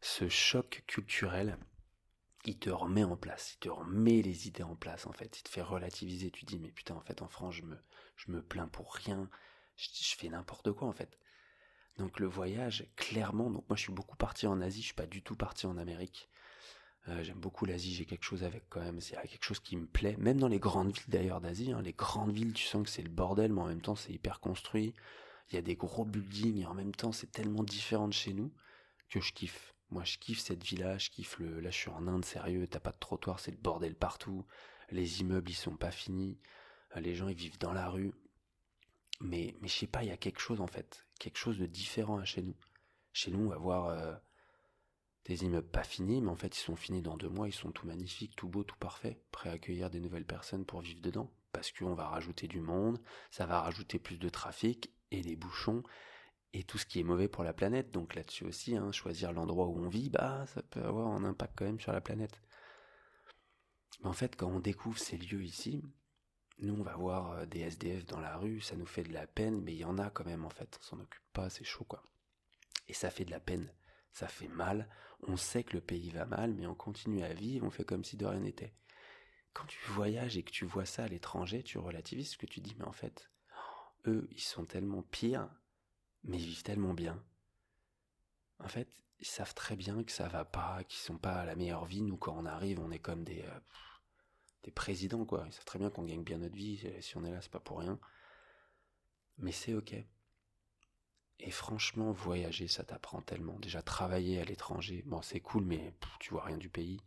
ce 0.00 0.28
choc 0.28 0.82
culturel, 0.86 1.58
il 2.46 2.58
te 2.58 2.70
remet 2.70 3.04
en 3.04 3.16
place, 3.16 3.54
il 3.54 3.58
te 3.58 3.68
remet 3.68 4.22
les 4.22 4.48
idées 4.48 4.62
en 4.62 4.76
place 4.76 5.06
en 5.06 5.12
fait, 5.12 5.38
il 5.38 5.42
te 5.42 5.48
fait 5.50 5.62
relativiser, 5.62 6.30
tu 6.30 6.44
dis 6.44 6.58
mais 6.58 6.70
putain 6.70 6.94
en 6.94 7.00
fait 7.00 7.22
en 7.22 7.28
France 7.28 7.54
je 7.54 8.30
me, 8.30 8.42
plains 8.42 8.68
pour 8.68 8.94
rien, 8.94 9.28
je, 9.76 9.88
fais 10.16 10.28
n'importe 10.28 10.72
quoi 10.72 10.88
en 10.88 10.92
fait. 10.92 11.18
Donc 11.98 12.18
le 12.18 12.26
voyage, 12.26 12.86
clairement, 12.96 13.50
donc 13.50 13.68
moi 13.68 13.76
je 13.76 13.82
suis 13.82 13.92
beaucoup 13.92 14.16
parti 14.16 14.46
en 14.46 14.60
Asie, 14.60 14.80
je 14.80 14.86
suis 14.86 14.94
pas 14.94 15.06
du 15.06 15.22
tout 15.22 15.36
parti 15.36 15.66
en 15.66 15.76
Amérique. 15.76 16.30
Euh, 17.08 17.22
j'aime 17.22 17.40
beaucoup 17.40 17.64
l'Asie, 17.64 17.94
j'ai 17.94 18.04
quelque 18.04 18.24
chose 18.24 18.44
avec 18.44 18.64
quand 18.68 18.80
même, 18.80 19.00
c'est 19.00 19.16
quelque 19.16 19.44
chose 19.44 19.60
qui 19.60 19.76
me 19.76 19.86
plaît, 19.86 20.16
même 20.18 20.38
dans 20.38 20.48
les 20.48 20.58
grandes 20.58 20.92
villes 20.92 21.08
d'ailleurs 21.08 21.40
d'Asie, 21.40 21.72
hein. 21.72 21.82
les 21.82 21.92
grandes 21.94 22.32
villes 22.32 22.52
tu 22.52 22.64
sens 22.64 22.84
que 22.84 22.90
c'est 22.90 23.02
le 23.02 23.10
bordel, 23.10 23.52
mais 23.52 23.60
en 23.60 23.66
même 23.66 23.80
temps 23.80 23.96
c'est 23.96 24.12
hyper 24.12 24.40
construit, 24.40 24.94
il 25.50 25.54
y 25.56 25.58
a 25.58 25.62
des 25.62 25.76
gros 25.76 26.04
buildings 26.04 26.58
et 26.58 26.66
en 26.66 26.74
même 26.74 26.94
temps 26.94 27.12
c'est 27.12 27.30
tellement 27.30 27.64
différent 27.64 28.08
de 28.08 28.12
chez 28.12 28.32
nous 28.32 28.52
que 29.10 29.20
je 29.20 29.32
kiffe. 29.32 29.74
Moi, 29.90 30.04
je 30.04 30.18
kiffe 30.18 30.40
cette 30.40 30.62
villa, 30.62 30.98
je 30.98 31.10
kiffe 31.10 31.38
le. 31.38 31.60
Là, 31.60 31.70
je 31.70 31.76
suis 31.76 31.90
en 31.90 32.06
Inde, 32.06 32.24
sérieux, 32.24 32.66
t'as 32.68 32.80
pas 32.80 32.92
de 32.92 32.98
trottoir, 32.98 33.40
c'est 33.40 33.50
le 33.50 33.56
bordel 33.56 33.96
partout. 33.96 34.46
Les 34.90 35.20
immeubles, 35.20 35.50
ils 35.50 35.54
sont 35.54 35.76
pas 35.76 35.90
finis. 35.90 36.38
Les 36.96 37.14
gens, 37.14 37.28
ils 37.28 37.36
vivent 37.36 37.58
dans 37.58 37.72
la 37.72 37.88
rue. 37.88 38.12
Mais, 39.20 39.54
mais 39.60 39.68
je 39.68 39.74
sais 39.74 39.86
pas, 39.86 40.02
il 40.02 40.08
y 40.08 40.12
a 40.12 40.16
quelque 40.16 40.40
chose 40.40 40.60
en 40.60 40.66
fait, 40.66 41.06
quelque 41.18 41.36
chose 41.36 41.58
de 41.58 41.66
différent 41.66 42.18
à 42.18 42.24
chez 42.24 42.42
nous. 42.42 42.56
Chez 43.12 43.30
nous, 43.30 43.40
on 43.46 43.48
va 43.48 43.58
voir 43.58 43.86
euh, 43.86 44.14
des 45.26 45.44
immeubles 45.44 45.68
pas 45.68 45.84
finis, 45.84 46.22
mais 46.22 46.30
en 46.30 46.36
fait, 46.36 46.56
ils 46.56 46.60
sont 46.60 46.76
finis 46.76 47.02
dans 47.02 47.18
deux 47.18 47.28
mois, 47.28 47.46
ils 47.46 47.52
sont 47.52 47.70
tout 47.70 47.86
magnifiques, 47.86 48.34
tout 48.34 48.48
beaux, 48.48 48.64
tout 48.64 48.78
parfaits, 48.78 49.22
prêts 49.30 49.50
à 49.50 49.54
accueillir 49.54 49.90
des 49.90 50.00
nouvelles 50.00 50.24
personnes 50.24 50.64
pour 50.64 50.80
vivre 50.80 51.02
dedans. 51.02 51.30
Parce 51.52 51.70
qu'on 51.70 51.94
va 51.94 52.08
rajouter 52.08 52.48
du 52.48 52.60
monde, 52.60 52.98
ça 53.30 53.44
va 53.44 53.60
rajouter 53.60 53.98
plus 53.98 54.16
de 54.16 54.28
trafic 54.28 54.90
et 55.10 55.20
des 55.20 55.36
bouchons 55.36 55.82
et 56.52 56.64
tout 56.64 56.78
ce 56.78 56.86
qui 56.86 57.00
est 57.00 57.04
mauvais 57.04 57.28
pour 57.28 57.44
la 57.44 57.52
planète. 57.52 57.90
Donc 57.90 58.14
là-dessus 58.14 58.44
aussi, 58.44 58.76
hein, 58.76 58.92
choisir 58.92 59.32
l'endroit 59.32 59.66
où 59.66 59.78
on 59.78 59.88
vit, 59.88 60.10
bah 60.10 60.44
ça 60.46 60.62
peut 60.62 60.82
avoir 60.82 61.08
un 61.08 61.24
impact 61.24 61.54
quand 61.56 61.64
même 61.64 61.80
sur 61.80 61.92
la 61.92 62.00
planète. 62.00 62.40
Mais 64.00 64.08
en 64.08 64.12
fait, 64.12 64.36
quand 64.36 64.48
on 64.48 64.60
découvre 64.60 64.98
ces 64.98 65.16
lieux 65.16 65.42
ici, 65.42 65.82
nous 66.58 66.74
on 66.74 66.82
va 66.82 66.96
voir 66.96 67.32
euh, 67.32 67.46
des 67.46 67.60
SDF 67.60 68.06
dans 68.06 68.20
la 68.20 68.36
rue, 68.36 68.60
ça 68.60 68.76
nous 68.76 68.86
fait 68.86 69.02
de 69.02 69.12
la 69.12 69.26
peine, 69.26 69.60
mais 69.60 69.72
il 69.74 69.78
y 69.78 69.84
en 69.84 69.98
a 69.98 70.10
quand 70.10 70.24
même 70.24 70.44
en 70.44 70.50
fait, 70.50 70.78
on 70.80 70.82
s'en 70.82 71.00
occupe 71.00 71.22
pas, 71.32 71.50
c'est 71.50 71.64
chaud 71.64 71.84
quoi. 71.84 72.02
Et 72.88 72.94
ça 72.94 73.10
fait 73.10 73.24
de 73.24 73.30
la 73.30 73.40
peine, 73.40 73.72
ça 74.12 74.28
fait 74.28 74.48
mal, 74.48 74.88
on 75.26 75.36
sait 75.36 75.64
que 75.64 75.74
le 75.74 75.80
pays 75.80 76.10
va 76.10 76.24
mal, 76.26 76.54
mais 76.54 76.66
on 76.66 76.74
continue 76.74 77.22
à 77.22 77.32
vivre, 77.32 77.66
on 77.66 77.70
fait 77.70 77.84
comme 77.84 78.04
si 78.04 78.16
de 78.16 78.26
rien 78.26 78.40
n'était. 78.40 78.74
Quand 79.52 79.66
tu 79.66 79.78
voyages 79.90 80.36
et 80.36 80.42
que 80.42 80.50
tu 80.50 80.64
vois 80.64 80.86
ça 80.86 81.04
à 81.04 81.08
l'étranger, 81.08 81.62
tu 81.62 81.78
relativises 81.78 82.32
ce 82.32 82.38
que 82.38 82.46
tu 82.46 82.60
dis, 82.60 82.74
mais 82.78 82.84
en 82.84 82.92
fait, 82.92 83.30
eux, 84.06 84.28
ils 84.32 84.40
sont 84.40 84.64
tellement 84.64 85.02
pires 85.02 85.48
mais 86.24 86.38
ils 86.38 86.46
vivent 86.46 86.62
tellement 86.62 86.94
bien. 86.94 87.22
En 88.58 88.68
fait, 88.68 88.88
ils 89.20 89.26
savent 89.26 89.54
très 89.54 89.76
bien 89.76 90.02
que 90.04 90.12
ça 90.12 90.28
va 90.28 90.44
pas, 90.44 90.84
qu'ils 90.84 91.00
sont 91.00 91.18
pas 91.18 91.40
à 91.40 91.44
la 91.44 91.56
meilleure 91.56 91.86
vie. 91.86 92.02
Nous, 92.02 92.16
quand 92.16 92.36
on 92.36 92.46
arrive, 92.46 92.80
on 92.80 92.90
est 92.90 92.98
comme 92.98 93.24
des, 93.24 93.42
euh, 93.42 93.60
des 94.64 94.70
présidents, 94.70 95.24
quoi. 95.24 95.44
Ils 95.46 95.52
savent 95.52 95.64
très 95.64 95.78
bien 95.78 95.90
qu'on 95.90 96.04
gagne 96.04 96.24
bien 96.24 96.38
notre 96.38 96.56
vie. 96.56 96.82
Si 97.00 97.16
on 97.16 97.24
est 97.24 97.30
là, 97.30 97.40
c'est 97.40 97.50
pas 97.50 97.60
pour 97.60 97.80
rien. 97.80 97.98
Mais 99.38 99.52
c'est 99.52 99.74
ok. 99.74 99.94
Et 101.42 101.50
franchement, 101.50 102.12
voyager, 102.12 102.68
ça 102.68 102.84
t'apprend 102.84 103.22
tellement. 103.22 103.58
Déjà, 103.58 103.80
travailler 103.80 104.40
à 104.40 104.44
l'étranger, 104.44 105.02
bon, 105.06 105.22
c'est 105.22 105.40
cool, 105.40 105.64
mais 105.64 105.94
tu 106.18 106.30
vois 106.30 106.44
rien 106.44 106.58
du 106.58 106.68
pays. 106.68 107.00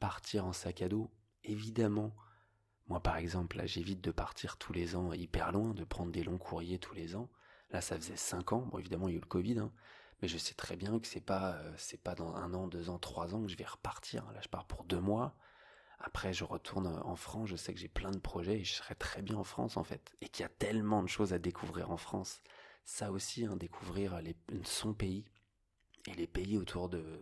Partir 0.00 0.44
en 0.44 0.52
sac 0.52 0.82
à 0.82 0.88
dos, 0.88 1.10
évidemment. 1.44 2.14
Moi, 2.88 3.00
par 3.00 3.16
exemple, 3.16 3.56
là, 3.56 3.66
j'évite 3.66 4.00
de 4.00 4.10
partir 4.10 4.58
tous 4.58 4.72
les 4.72 4.96
ans 4.96 5.12
hyper 5.12 5.52
loin, 5.52 5.72
de 5.72 5.84
prendre 5.84 6.10
des 6.10 6.24
longs 6.24 6.38
courriers 6.38 6.78
tous 6.78 6.94
les 6.94 7.14
ans. 7.14 7.30
Là, 7.70 7.80
ça 7.80 7.96
faisait 7.96 8.16
5 8.16 8.52
ans. 8.52 8.68
Bon, 8.70 8.78
évidemment, 8.78 9.08
il 9.08 9.12
y 9.12 9.14
a 9.14 9.18
eu 9.18 9.20
le 9.20 9.26
Covid, 9.26 9.58
hein, 9.58 9.72
mais 10.22 10.28
je 10.28 10.38
sais 10.38 10.54
très 10.54 10.76
bien 10.76 10.98
que 10.98 11.06
c'est 11.06 11.20
pas, 11.20 11.54
euh, 11.54 11.74
c'est 11.76 12.00
pas 12.00 12.14
dans 12.14 12.34
un 12.34 12.54
an, 12.54 12.68
deux 12.68 12.90
ans, 12.90 12.98
trois 12.98 13.34
ans 13.34 13.42
que 13.42 13.48
je 13.48 13.56
vais 13.56 13.64
repartir. 13.64 14.24
Là, 14.32 14.40
je 14.42 14.48
pars 14.48 14.66
pour 14.66 14.84
deux 14.84 15.00
mois. 15.00 15.36
Après, 15.98 16.32
je 16.32 16.44
retourne 16.44 16.86
en 16.86 17.16
France. 17.16 17.48
Je 17.48 17.56
sais 17.56 17.74
que 17.74 17.80
j'ai 17.80 17.88
plein 17.88 18.10
de 18.10 18.18
projets 18.18 18.60
et 18.60 18.64
je 18.64 18.74
serai 18.74 18.94
très 18.94 19.22
bien 19.22 19.36
en 19.36 19.44
France, 19.44 19.76
en 19.76 19.84
fait. 19.84 20.14
Et 20.20 20.28
qu'il 20.28 20.42
y 20.42 20.46
a 20.46 20.50
tellement 20.50 21.02
de 21.02 21.08
choses 21.08 21.32
à 21.32 21.38
découvrir 21.38 21.90
en 21.90 21.96
France. 21.96 22.42
Ça 22.84 23.10
aussi, 23.10 23.44
hein, 23.44 23.56
découvrir 23.56 24.20
son 24.62 24.94
pays 24.94 25.24
et 26.06 26.14
les 26.14 26.28
pays 26.28 26.56
autour 26.56 26.88
de, 26.88 27.20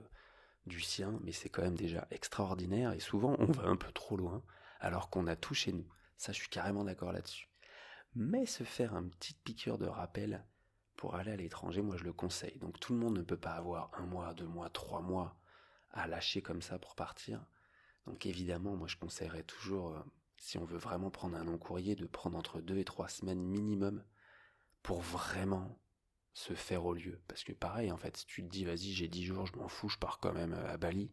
du 0.66 0.80
sien, 0.80 1.18
mais 1.22 1.32
c'est 1.32 1.48
quand 1.48 1.62
même 1.62 1.76
déjà 1.76 2.06
extraordinaire. 2.10 2.92
Et 2.92 3.00
souvent, 3.00 3.36
on 3.38 3.46
va 3.46 3.64
un 3.64 3.76
peu 3.76 3.92
trop 3.92 4.16
loin, 4.16 4.42
alors 4.80 5.08
qu'on 5.08 5.26
a 5.26 5.36
tout 5.36 5.54
chez 5.54 5.72
nous. 5.72 5.88
Ça, 6.16 6.32
je 6.32 6.38
suis 6.38 6.48
carrément 6.48 6.84
d'accord 6.84 7.12
là-dessus 7.12 7.48
mais 8.14 8.46
se 8.46 8.64
faire 8.64 8.94
une 8.94 9.10
petite 9.10 9.40
piqûre 9.42 9.78
de 9.78 9.86
rappel 9.86 10.44
pour 10.96 11.16
aller 11.16 11.32
à 11.32 11.36
l'étranger, 11.36 11.82
moi 11.82 11.96
je 11.96 12.04
le 12.04 12.12
conseille. 12.12 12.58
Donc 12.58 12.78
tout 12.80 12.92
le 12.92 12.98
monde 12.98 13.16
ne 13.16 13.22
peut 13.22 13.36
pas 13.36 13.52
avoir 13.52 13.90
un 13.94 14.06
mois, 14.06 14.34
deux 14.34 14.46
mois, 14.46 14.70
trois 14.70 15.00
mois 15.00 15.36
à 15.90 16.06
lâcher 16.06 16.42
comme 16.42 16.62
ça 16.62 16.78
pour 16.78 16.94
partir. 16.94 17.44
Donc 18.06 18.26
évidemment, 18.26 18.76
moi 18.76 18.88
je 18.88 18.96
conseillerais 18.96 19.42
toujours, 19.42 19.94
euh, 19.94 20.02
si 20.38 20.58
on 20.58 20.64
veut 20.64 20.78
vraiment 20.78 21.10
prendre 21.10 21.36
un 21.36 21.44
long 21.44 21.58
courrier, 21.58 21.96
de 21.96 22.06
prendre 22.06 22.38
entre 22.38 22.60
deux 22.60 22.78
et 22.78 22.84
trois 22.84 23.08
semaines 23.08 23.42
minimum 23.42 24.04
pour 24.82 25.00
vraiment 25.00 25.78
se 26.34 26.54
faire 26.54 26.84
au 26.84 26.92
lieu. 26.92 27.20
Parce 27.28 27.44
que 27.44 27.52
pareil, 27.52 27.90
en 27.90 27.96
fait, 27.96 28.16
si 28.16 28.26
tu 28.26 28.42
te 28.42 28.48
dis, 28.48 28.64
vas-y, 28.64 28.92
j'ai 28.92 29.08
dix 29.08 29.24
jours, 29.24 29.46
je 29.46 29.56
m'en 29.56 29.68
fous, 29.68 29.88
je 29.88 29.98
pars 29.98 30.18
quand 30.18 30.32
même 30.32 30.52
euh, 30.52 30.72
à 30.72 30.76
Bali. 30.76 31.12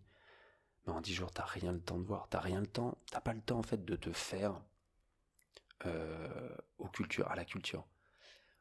Mais 0.86 0.94
en 0.94 1.02
dix 1.02 1.14
jours, 1.14 1.32
t'as 1.32 1.46
rien 1.46 1.72
le 1.72 1.82
temps 1.82 2.00
de 2.00 2.04
voir. 2.06 2.28
T'as 2.30 2.40
rien 2.40 2.60
le 2.60 2.68
temps. 2.68 2.98
T'as 3.12 3.22
pas 3.22 3.34
le 3.34 3.42
temps, 3.42 3.60
en 3.60 3.64
fait, 3.64 3.86
de 3.86 3.96
te 3.96 4.12
faire 4.12 4.62
euh, 5.86 6.56
aux 6.78 6.90
cultures, 6.90 7.30
à 7.30 7.36
la 7.36 7.46
culture, 7.46 7.88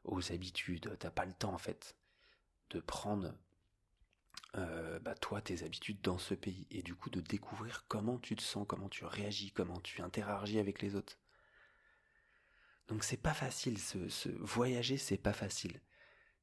aux 0.03 0.31
habitudes. 0.31 0.95
T'as 0.99 1.11
pas 1.11 1.25
le 1.25 1.33
temps 1.33 1.53
en 1.53 1.57
fait 1.57 1.95
de 2.71 2.79
prendre 2.79 3.33
euh, 4.57 4.99
bah, 4.99 5.15
toi 5.15 5.41
tes 5.41 5.63
habitudes 5.63 6.01
dans 6.01 6.17
ce 6.17 6.33
pays 6.33 6.67
et 6.71 6.81
du 6.81 6.95
coup 6.95 7.09
de 7.09 7.21
découvrir 7.21 7.85
comment 7.87 8.17
tu 8.17 8.35
te 8.35 8.41
sens, 8.41 8.65
comment 8.67 8.89
tu 8.89 9.05
réagis, 9.05 9.51
comment 9.51 9.79
tu 9.79 10.01
interagis 10.01 10.59
avec 10.59 10.81
les 10.81 10.95
autres. 10.95 11.17
Donc 12.87 13.03
c'est 13.03 13.21
pas 13.21 13.33
facile, 13.33 13.77
ce, 13.77 14.29
voyager 14.39 14.97
c'est 14.97 15.17
pas 15.17 15.33
facile. 15.33 15.79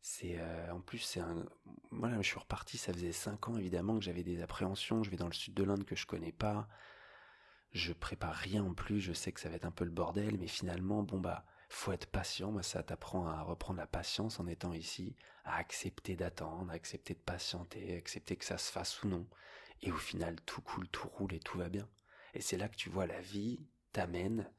C'est 0.01 0.39
euh, 0.39 0.73
en 0.73 0.81
plus 0.81 0.99
c'est 0.99 1.21
un 1.21 1.45
voilà 1.91 2.17
je 2.23 2.29
suis 2.29 2.39
reparti 2.39 2.79
ça 2.79 2.93
faisait 2.93 3.13
5 3.13 3.49
ans 3.49 3.57
évidemment 3.59 3.99
que 3.99 4.05
j'avais 4.05 4.23
des 4.23 4.41
appréhensions 4.43 5.03
je 5.03 5.11
vais 5.11 5.17
dans 5.17 5.27
le 5.27 5.33
sud 5.33 5.55
de 5.55 5.65
l'Inde 5.65 5.85
que 5.85 5.97
je 5.97 6.07
connais 6.07 6.33
pas 6.33 6.69
je 7.73 7.93
prépare 7.93 8.35
rien 8.35 8.65
en 8.65 8.75
plus, 8.75 9.01
je 9.01 9.13
sais 9.13 9.33
que 9.33 9.41
ça 9.41 9.49
va 9.49 9.57
être 9.57 9.65
un 9.65 9.71
peu 9.71 9.85
le 9.85 9.91
bordel, 9.91 10.39
mais 10.39 10.47
finalement, 10.47 11.03
bon 11.03 11.21
bah, 11.21 11.45
faut 11.69 11.93
être 11.93 12.07
patient, 12.07 12.51
moi 12.51 12.63
ça 12.63 12.83
t'apprend 12.83 13.27
à 13.27 13.43
reprendre 13.43 13.79
la 13.79 13.87
patience 13.87 14.41
en 14.41 14.47
étant 14.47 14.73
ici, 14.73 15.17
à 15.45 15.57
accepter 15.57 16.17
d'attendre, 16.17 16.71
à 16.71 16.75
accepter 16.75 17.15
de 17.15 17.21
patienter, 17.21 17.95
à 17.95 17.99
accepter 17.99 18.37
que 18.37 18.45
ça 18.45 18.59
se 18.59 18.73
fasse 18.73 19.03
ou 19.03 19.09
non, 19.09 19.27
et 19.83 19.93
au 19.93 19.97
final 19.97 20.41
tout 20.47 20.63
coule, 20.63 20.89
tout 20.89 21.09
roule 21.09 21.35
et 21.35 21.41
tout 21.41 21.59
va 21.59 21.69
bien. 21.69 21.89
Et 22.35 22.41
c'est 22.41 22.57
là 22.57 22.69
que 22.69 22.77
tu 22.77 22.89
vois 22.89 23.07
la 23.07 23.21
vie 23.21 23.61
t'amène 23.93 24.51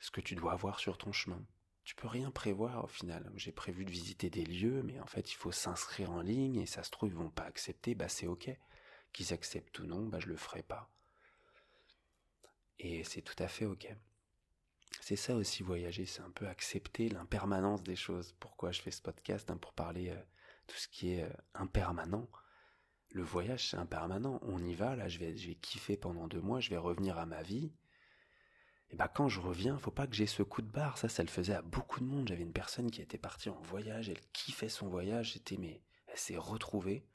ce 0.00 0.10
que 0.10 0.20
tu 0.20 0.34
dois 0.34 0.52
avoir 0.52 0.80
sur 0.80 0.98
ton 0.98 1.12
chemin. 1.12 1.44
Tu 1.84 1.94
peux 1.94 2.08
rien 2.08 2.30
prévoir 2.30 2.84
au 2.84 2.88
final. 2.88 3.30
J'ai 3.36 3.52
prévu 3.52 3.84
de 3.84 3.90
visiter 3.90 4.30
des 4.30 4.44
lieux, 4.44 4.82
mais 4.82 4.98
en 5.00 5.06
fait 5.06 5.30
il 5.30 5.36
faut 5.36 5.52
s'inscrire 5.52 6.10
en 6.10 6.22
ligne 6.22 6.56
et 6.56 6.66
ça 6.66 6.82
se 6.82 6.90
trouve 6.90 7.10
ils 7.10 7.14
vont 7.14 7.30
pas 7.30 7.44
accepter, 7.44 7.94
bah 7.94 8.08
c'est 8.08 8.26
ok. 8.26 8.50
Qu'ils 9.12 9.32
acceptent 9.32 9.78
ou 9.78 9.86
non, 9.86 10.06
bah 10.06 10.18
je 10.20 10.28
le 10.28 10.36
ferai 10.36 10.62
pas. 10.62 10.90
Et 12.78 13.04
c'est 13.04 13.22
tout 13.22 13.40
à 13.42 13.48
fait 13.48 13.64
ok. 13.64 13.94
c'est 15.00 15.16
ça 15.16 15.36
aussi 15.36 15.62
voyager, 15.62 16.06
c'est 16.06 16.22
un 16.22 16.30
peu 16.30 16.46
accepter 16.48 17.08
l'impermanence 17.08 17.82
des 17.82 17.96
choses. 17.96 18.34
Pourquoi 18.40 18.72
je 18.72 18.82
fais 18.82 18.90
ce 18.90 19.02
podcast 19.02 19.50
hein, 19.50 19.56
Pour 19.56 19.72
parler 19.72 20.10
euh, 20.10 20.22
tout 20.66 20.76
ce 20.76 20.88
qui 20.88 21.12
est 21.12 21.22
euh, 21.22 21.32
impermanent. 21.54 22.28
Le 23.10 23.22
voyage, 23.22 23.70
c'est 23.70 23.76
impermanent. 23.76 24.40
On 24.42 24.62
y 24.64 24.74
va, 24.74 24.96
là, 24.96 25.08
je 25.08 25.18
vais, 25.18 25.36
je 25.36 25.48
vais 25.48 25.54
kiffer 25.54 25.96
pendant 25.96 26.26
deux 26.26 26.40
mois, 26.40 26.60
je 26.60 26.70
vais 26.70 26.76
revenir 26.76 27.16
à 27.18 27.26
ma 27.26 27.42
vie. 27.42 27.72
Et 28.90 28.96
bah 28.96 29.08
quand 29.08 29.28
je 29.28 29.40
reviens, 29.40 29.78
faut 29.78 29.90
pas 29.90 30.06
que 30.06 30.14
j'ai 30.14 30.26
ce 30.26 30.42
coup 30.42 30.62
de 30.62 30.70
barre. 30.70 30.98
Ça, 30.98 31.08
ça 31.08 31.22
le 31.22 31.28
faisait 31.28 31.54
à 31.54 31.62
beaucoup 31.62 32.00
de 32.00 32.04
monde. 32.04 32.28
J'avais 32.28 32.42
une 32.42 32.52
personne 32.52 32.90
qui 32.90 33.02
était 33.02 33.18
partie 33.18 33.48
en 33.50 33.60
voyage, 33.62 34.08
elle 34.08 34.20
kiffait 34.32 34.68
son 34.68 34.88
voyage. 34.88 35.32
J'étais 35.32 35.56
mais 35.56 35.82
elle 36.08 36.18
s'est 36.18 36.36
retrouvée. 36.36 37.06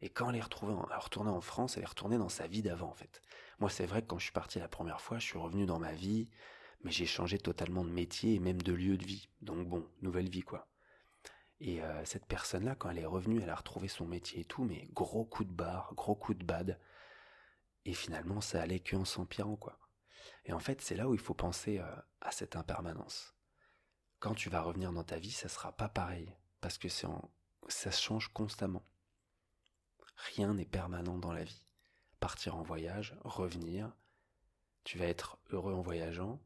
Et 0.00 0.10
quand 0.10 0.30
elle 0.30 0.36
est 0.36 0.42
en, 0.42 0.98
retournée 0.98 1.30
en 1.30 1.40
France, 1.40 1.76
elle 1.76 1.82
est 1.82 1.86
retournée 1.86 2.18
dans 2.18 2.28
sa 2.28 2.46
vie 2.46 2.62
d'avant 2.62 2.90
en 2.90 2.94
fait. 2.94 3.22
Moi, 3.58 3.70
c'est 3.70 3.86
vrai 3.86 4.02
que 4.02 4.08
quand 4.08 4.18
je 4.18 4.24
suis 4.24 4.32
parti 4.32 4.58
la 4.58 4.68
première 4.68 5.00
fois, 5.00 5.18
je 5.18 5.24
suis 5.24 5.38
revenu 5.38 5.66
dans 5.66 5.78
ma 5.78 5.92
vie, 5.92 6.28
mais 6.82 6.90
j'ai 6.90 7.06
changé 7.06 7.38
totalement 7.38 7.84
de 7.84 7.90
métier 7.90 8.34
et 8.34 8.38
même 8.38 8.60
de 8.60 8.72
lieu 8.72 8.98
de 8.98 9.04
vie. 9.04 9.28
Donc 9.40 9.66
bon, 9.66 9.88
nouvelle 10.02 10.28
vie 10.28 10.42
quoi. 10.42 10.68
Et 11.60 11.82
euh, 11.82 12.04
cette 12.04 12.26
personne-là, 12.26 12.74
quand 12.74 12.90
elle 12.90 12.98
est 12.98 13.06
revenue, 13.06 13.40
elle 13.42 13.50
a 13.50 13.54
retrouvé 13.54 13.88
son 13.88 14.06
métier 14.06 14.40
et 14.40 14.44
tout, 14.44 14.64
mais 14.64 14.88
gros 14.92 15.24
coup 15.24 15.44
de 15.44 15.52
barre, 15.52 15.94
gros 15.94 16.14
coup 16.14 16.34
de 16.34 16.44
bad. 16.44 16.78
Et 17.86 17.94
finalement, 17.94 18.40
ça 18.40 18.60
allait 18.60 18.80
qu'en 18.80 19.04
s'empirant, 19.04 19.56
quoi. 19.56 19.78
Et 20.44 20.52
en 20.52 20.58
fait, 20.58 20.80
c'est 20.82 20.96
là 20.96 21.08
où 21.08 21.14
il 21.14 21.20
faut 21.20 21.34
penser 21.34 21.78
euh, 21.78 21.96
à 22.20 22.30
cette 22.30 22.56
impermanence. 22.56 23.34
Quand 24.18 24.34
tu 24.34 24.50
vas 24.50 24.60
revenir 24.60 24.92
dans 24.92 25.04
ta 25.04 25.18
vie, 25.18 25.30
ça 25.30 25.48
sera 25.48 25.72
pas 25.72 25.88
pareil, 25.88 26.34
parce 26.60 26.78
que 26.78 26.88
c'est 26.88 27.06
ça 27.68 27.90
change 27.90 28.28
constamment. 28.28 28.84
Rien 30.16 30.54
n'est 30.54 30.64
permanent 30.64 31.18
dans 31.18 31.32
la 31.32 31.44
vie. 31.44 31.62
Partir 32.20 32.56
en 32.56 32.62
voyage, 32.62 33.16
revenir, 33.24 33.92
tu 34.84 34.98
vas 34.98 35.06
être 35.06 35.38
heureux 35.50 35.74
en 35.74 35.82
voyageant, 35.82 36.40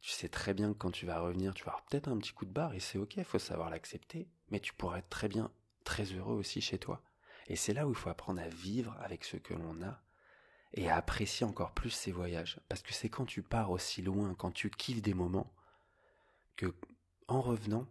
tu 0.00 0.10
sais 0.10 0.28
très 0.28 0.54
bien 0.54 0.72
que 0.72 0.78
quand 0.78 0.90
tu 0.90 1.04
vas 1.06 1.20
revenir, 1.20 1.52
tu 1.54 1.64
vas 1.64 1.72
avoir 1.72 1.84
peut-être 1.86 2.08
un 2.08 2.16
petit 2.18 2.32
coup 2.32 2.44
de 2.44 2.52
barre 2.52 2.74
et 2.74 2.80
c'est 2.80 2.98
ok, 2.98 3.16
il 3.16 3.24
faut 3.24 3.38
savoir 3.38 3.70
l'accepter, 3.70 4.28
mais 4.50 4.60
tu 4.60 4.72
pourras 4.72 4.98
être 4.98 5.08
très 5.08 5.28
bien, 5.28 5.50
très 5.84 6.04
heureux 6.04 6.36
aussi 6.36 6.60
chez 6.60 6.78
toi. 6.78 7.02
Et 7.48 7.56
c'est 7.56 7.74
là 7.74 7.86
où 7.86 7.90
il 7.90 7.96
faut 7.96 8.08
apprendre 8.08 8.40
à 8.40 8.48
vivre 8.48 8.96
avec 9.00 9.24
ce 9.24 9.36
que 9.36 9.54
l'on 9.54 9.82
a 9.82 10.02
et 10.74 10.88
à 10.88 10.96
apprécier 10.96 11.46
encore 11.46 11.72
plus 11.72 11.90
ces 11.90 12.12
voyages. 12.12 12.60
Parce 12.68 12.82
que 12.82 12.92
c'est 12.92 13.08
quand 13.08 13.26
tu 13.26 13.42
pars 13.42 13.70
aussi 13.70 14.02
loin, 14.02 14.34
quand 14.34 14.52
tu 14.52 14.70
kiffes 14.70 15.02
des 15.02 15.14
moments, 15.14 15.52
que 16.56 16.74
en 17.28 17.40
revenant, 17.40 17.86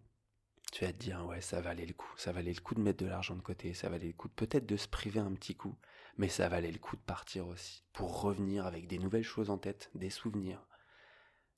tu 0.76 0.84
vas 0.84 0.92
te 0.92 0.98
dire 0.98 1.26
ouais 1.26 1.40
ça 1.40 1.62
valait 1.62 1.86
le 1.86 1.94
coup, 1.94 2.14
ça 2.18 2.34
valait 2.34 2.52
le 2.52 2.60
coup 2.60 2.76
de 2.76 2.82
mettre 2.82 3.02
de 3.02 3.10
l'argent 3.10 3.34
de 3.34 3.42
côté, 3.42 3.74
ça 3.74 3.88
valait 3.88 4.08
le 4.08 4.14
coup 4.14 4.28
peut-être 4.28 4.66
de 4.66 4.76
se 4.76 4.90
priver 4.90 5.22
un 5.22 5.34
petit 5.34 5.56
coup, 5.56 5.74
mais 6.18 6.28
ça 6.28 6.50
valait 6.50 6.74
le 6.74 6.80
coup 6.80 6.98
de 6.98 7.02
partir 7.02 7.48
aussi, 7.48 7.86
pour 7.94 8.20
revenir 8.20 8.66
avec 8.66 8.86
des 8.86 9.00
nouvelles 9.00 9.24
choses 9.24 9.50
en 9.50 9.58
tête, 9.58 9.90
des 9.96 10.10
souvenirs, 10.10 10.68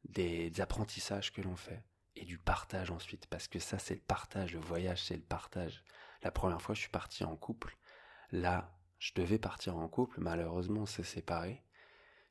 des, 0.03 0.61
apprentissages 0.61 1.33
que 1.33 1.41
l'on 1.41 1.55
fait 1.55 1.83
et 2.15 2.25
du 2.25 2.37
partage 2.37 2.91
ensuite, 2.91 3.25
parce 3.25 3.47
que 3.47 3.57
ça 3.57 3.79
c'est 3.79 3.95
le 3.95 4.01
partage, 4.01 4.53
le 4.53 4.59
voyage 4.59 5.03
c'est 5.03 5.15
le 5.15 5.23
partage. 5.23 5.83
La 6.21 6.29
première 6.29 6.61
fois 6.61 6.75
je 6.75 6.81
suis 6.81 6.91
parti 6.91 7.23
en 7.23 7.35
couple, 7.35 7.75
là 8.31 8.71
je 8.99 9.13
devais 9.15 9.39
partir 9.39 9.77
en 9.77 9.87
couple, 9.87 10.19
malheureusement 10.21 10.81
on 10.81 10.85
s'est 10.85 11.01
séparés. 11.01 11.63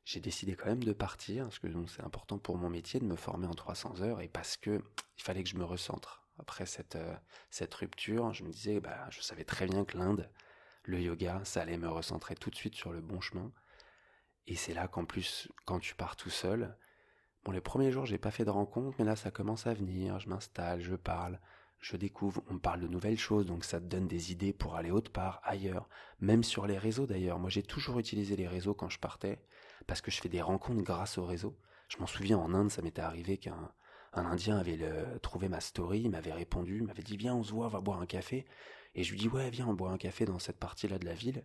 J'ai 0.05 0.21
décidé 0.21 0.55
quand 0.55 0.67
même 0.67 0.85
de 0.85 0.93
partir, 0.93 1.43
parce 1.43 1.59
que 1.59 1.67
c'est 1.87 2.03
important 2.05 2.37
pour 2.37 2.57
mon 2.57 2.69
métier 2.69 3.01
de 3.01 3.05
me 3.05 3.17
former 3.17 3.47
en 3.47 3.55
300 3.55 4.03
heures, 4.03 4.21
et 4.21 4.29
parce 4.29 4.55
que 4.55 4.81
il 5.17 5.23
fallait 5.23 5.43
que 5.43 5.49
je 5.49 5.57
me 5.57 5.65
recentre. 5.65 6.26
Après 6.39 6.65
cette, 6.65 6.95
euh, 6.95 7.15
cette 7.49 7.73
rupture, 7.73 8.33
je 8.33 8.43
me 8.43 8.51
disais, 8.51 8.79
bah, 8.79 9.07
je 9.09 9.21
savais 9.21 9.43
très 9.43 9.65
bien 9.65 9.85
que 9.85 9.97
l'Inde, 9.97 10.29
le 10.83 11.01
yoga, 11.01 11.41
ça 11.43 11.61
allait 11.61 11.77
me 11.77 11.89
recentrer 11.89 12.35
tout 12.35 12.49
de 12.49 12.55
suite 12.55 12.75
sur 12.75 12.91
le 12.91 13.01
bon 13.01 13.21
chemin. 13.21 13.51
Et 14.45 14.55
c'est 14.55 14.73
là 14.73 14.87
qu'en 14.87 15.05
plus, 15.05 15.49
quand 15.65 15.79
tu 15.79 15.95
pars 15.95 16.15
tout 16.15 16.29
seul, 16.29 16.77
Bon, 17.47 17.53
les 17.53 17.61
premiers 17.61 17.93
jours, 17.93 18.05
j'ai 18.05 18.17
pas 18.17 18.29
fait 18.29 18.43
de 18.43 18.49
rencontre, 18.49 18.97
mais 18.99 19.05
là, 19.05 19.15
ça 19.15 19.31
commence 19.31 19.67
à 19.67 19.73
venir. 19.73 20.19
Je 20.19 20.27
m'installe, 20.27 20.81
je 20.81 20.95
parle, 20.95 21.39
je 21.79 21.95
découvre. 21.95 22.43
On 22.49 22.59
parle 22.59 22.81
de 22.81 22.89
nouvelles 22.89 23.17
choses, 23.17 23.45
donc 23.45 23.63
ça 23.63 23.79
te 23.79 23.85
donne 23.85 24.05
des 24.05 24.33
idées 24.33 24.51
pour 24.51 24.75
aller 24.75 24.91
autre 24.91 25.13
part, 25.13 25.39
ailleurs. 25.45 25.87
Même 26.19 26.43
sur 26.43 26.67
les 26.67 26.77
réseaux, 26.77 27.07
d'ailleurs. 27.07 27.39
Moi, 27.39 27.49
j'ai 27.49 27.63
toujours 27.63 27.99
utilisé 27.99 28.35
les 28.35 28.49
réseaux 28.49 28.73
quand 28.73 28.89
je 28.89 28.99
partais, 28.99 29.39
parce 29.87 30.01
que 30.01 30.11
je 30.11 30.19
fais 30.19 30.27
des 30.27 30.41
rencontres 30.41 30.83
grâce 30.83 31.17
aux 31.17 31.25
réseaux. 31.25 31.57
Je 31.87 31.97
m'en 31.99 32.05
souviens, 32.05 32.37
en 32.37 32.53
Inde, 32.53 32.69
ça 32.69 32.81
m'était 32.81 33.01
arrivé 33.01 33.37
qu'un 33.37 33.71
un 34.13 34.25
Indien 34.25 34.57
avait 34.57 34.79
trouvé 35.21 35.49
ma 35.49 35.59
story, 35.59 36.09
m'avait 36.09 36.33
répondu, 36.33 36.81
m'avait 36.81 37.03
dit 37.03 37.17
viens 37.17 37.35
on 37.35 37.43
se 37.43 37.51
voit, 37.51 37.67
on 37.67 37.69
va 37.69 37.81
boire 37.81 38.01
un 38.01 38.05
café. 38.05 38.45
Et 38.95 39.03
je 39.03 39.11
lui 39.11 39.19
dis 39.19 39.27
ouais 39.27 39.49
viens 39.49 39.67
on 39.67 39.73
boit 39.73 39.91
un 39.91 39.97
café 39.97 40.25
dans 40.25 40.39
cette 40.39 40.57
partie-là 40.57 40.99
de 40.99 41.05
la 41.05 41.13
ville. 41.13 41.43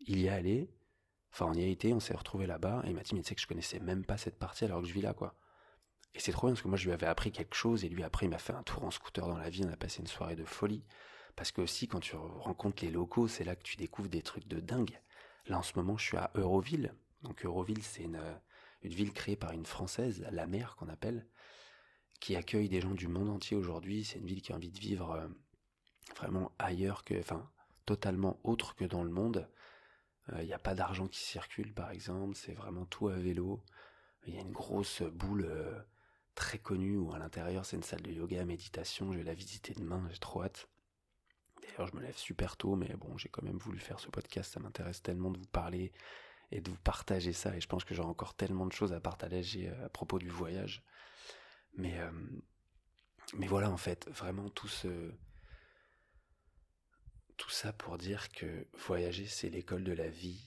Il 0.00 0.18
y 0.18 0.26
est 0.26 0.30
allé, 0.30 0.70
enfin 1.32 1.46
on 1.46 1.54
y 1.54 1.62
a 1.62 1.66
été, 1.66 1.92
on 1.92 2.00
s'est 2.00 2.14
retrouvé 2.14 2.46
là-bas, 2.46 2.82
et 2.84 2.90
il 2.90 2.94
m'a 2.94 3.02
dit 3.02 3.14
mais 3.14 3.22
tu 3.22 3.28
sais 3.28 3.34
que 3.34 3.40
je 3.40 3.46
connaissais 3.46 3.80
même 3.80 4.04
pas 4.04 4.18
cette 4.18 4.38
partie 4.38 4.64
alors 4.64 4.82
que 4.82 4.88
je 4.88 4.92
vis 4.92 5.02
là 5.02 5.14
quoi. 5.14 5.34
Et 6.14 6.20
c'est 6.20 6.32
trop 6.32 6.46
bien 6.46 6.54
parce 6.54 6.62
que 6.62 6.68
moi 6.68 6.76
je 6.76 6.84
lui 6.84 6.92
avais 6.92 7.06
appris 7.06 7.32
quelque 7.32 7.54
chose 7.54 7.84
et 7.84 7.88
lui 7.88 8.02
après 8.02 8.26
il 8.26 8.30
m'a 8.30 8.38
fait 8.38 8.52
un 8.52 8.62
tour 8.62 8.84
en 8.84 8.90
scooter 8.90 9.26
dans 9.26 9.38
la 9.38 9.50
ville, 9.50 9.66
on 9.68 9.72
a 9.72 9.76
passé 9.76 10.00
une 10.00 10.06
soirée 10.06 10.36
de 10.36 10.44
folie. 10.44 10.84
Parce 11.36 11.50
que 11.50 11.62
aussi 11.62 11.88
quand 11.88 12.00
tu 12.00 12.14
rencontres 12.16 12.84
les 12.84 12.90
locaux, 12.90 13.28
c'est 13.28 13.44
là 13.44 13.56
que 13.56 13.62
tu 13.62 13.76
découvres 13.76 14.10
des 14.10 14.22
trucs 14.22 14.46
de 14.46 14.60
dingue. 14.60 15.00
Là 15.46 15.58
en 15.58 15.62
ce 15.62 15.72
moment 15.76 15.96
je 15.96 16.04
suis 16.04 16.16
à 16.18 16.30
Euroville. 16.34 16.94
Donc 17.22 17.44
Euroville 17.44 17.82
c'est 17.82 18.02
une, 18.02 18.20
une 18.82 18.92
ville 18.92 19.12
créée 19.12 19.36
par 19.36 19.52
une 19.52 19.66
Française, 19.66 20.26
la 20.30 20.46
mère 20.46 20.76
qu'on 20.76 20.88
appelle, 20.88 21.26
qui 22.22 22.36
accueille 22.36 22.68
des 22.68 22.80
gens 22.80 22.94
du 22.94 23.08
monde 23.08 23.30
entier 23.30 23.56
aujourd'hui. 23.56 24.04
C'est 24.04 24.20
une 24.20 24.26
ville 24.26 24.42
qui 24.42 24.52
a 24.52 24.54
envie 24.54 24.70
de 24.70 24.78
vivre 24.78 25.10
euh, 25.10 25.26
vraiment 26.16 26.52
ailleurs 26.60 27.02
que, 27.02 27.18
enfin 27.18 27.50
totalement 27.84 28.38
autre 28.44 28.76
que 28.76 28.84
dans 28.84 29.02
le 29.02 29.10
monde. 29.10 29.50
Il 30.38 30.44
n'y 30.44 30.52
a 30.52 30.58
pas 30.60 30.76
d'argent 30.76 31.08
qui 31.08 31.18
circule 31.18 31.74
par 31.74 31.90
exemple, 31.90 32.36
c'est 32.36 32.52
vraiment 32.52 32.86
tout 32.86 33.08
à 33.08 33.16
vélo. 33.16 33.60
Il 34.24 34.34
y 34.34 34.38
a 34.38 34.40
une 34.40 34.52
grosse 34.52 35.02
boule 35.02 35.46
euh, 35.46 35.82
très 36.36 36.58
connue 36.58 36.96
où 36.96 37.12
à 37.12 37.18
l'intérieur 37.18 37.66
c'est 37.66 37.76
une 37.76 37.82
salle 37.82 38.02
de 38.02 38.12
yoga, 38.12 38.44
méditation. 38.44 39.10
Je 39.10 39.18
vais 39.18 39.24
la 39.24 39.34
visiter 39.34 39.74
demain, 39.74 40.08
j'ai 40.12 40.18
trop 40.18 40.44
hâte. 40.44 40.68
D'ailleurs, 41.60 41.88
je 41.88 41.96
me 41.96 42.02
lève 42.02 42.16
super 42.16 42.56
tôt, 42.56 42.76
mais 42.76 42.94
bon, 42.94 43.18
j'ai 43.18 43.28
quand 43.28 43.42
même 43.42 43.58
voulu 43.58 43.80
faire 43.80 43.98
ce 43.98 44.08
podcast. 44.08 44.52
Ça 44.52 44.60
m'intéresse 44.60 45.02
tellement 45.02 45.32
de 45.32 45.38
vous 45.38 45.46
parler 45.46 45.92
et 46.52 46.60
de 46.60 46.70
vous 46.70 46.78
partager 46.84 47.32
ça. 47.32 47.56
Et 47.56 47.60
je 47.60 47.66
pense 47.66 47.84
que 47.84 47.94
j'aurai 47.94 48.08
encore 48.08 48.34
tellement 48.34 48.66
de 48.66 48.72
choses 48.72 48.92
à 48.92 49.00
partager 49.00 49.68
euh, 49.68 49.86
à 49.86 49.88
propos 49.88 50.20
du 50.20 50.28
voyage. 50.28 50.84
Mais, 51.74 51.98
euh, 51.98 52.10
mais 53.34 53.46
voilà, 53.46 53.70
en 53.70 53.76
fait, 53.76 54.08
vraiment 54.10 54.48
tout 54.50 54.68
ce. 54.68 55.12
Tout 57.36 57.50
ça 57.50 57.72
pour 57.72 57.98
dire 57.98 58.30
que 58.30 58.66
voyager, 58.86 59.26
c'est 59.26 59.50
l'école 59.50 59.84
de 59.84 59.92
la 59.92 60.08
vie. 60.08 60.46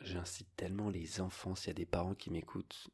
J'incite 0.00 0.48
tellement 0.56 0.90
les 0.90 1.20
enfants, 1.20 1.54
s'il 1.54 1.68
y 1.68 1.70
a 1.70 1.74
des 1.74 1.86
parents 1.86 2.14
qui 2.14 2.30
m'écoutent, 2.30 2.90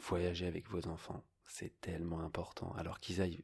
voyager 0.00 0.46
avec 0.46 0.68
vos 0.68 0.88
enfants 0.88 1.24
c'est 1.46 1.80
tellement 1.80 2.20
important. 2.20 2.72
Alors 2.74 3.00
qu'ils 3.00 3.20
aillent 3.20 3.42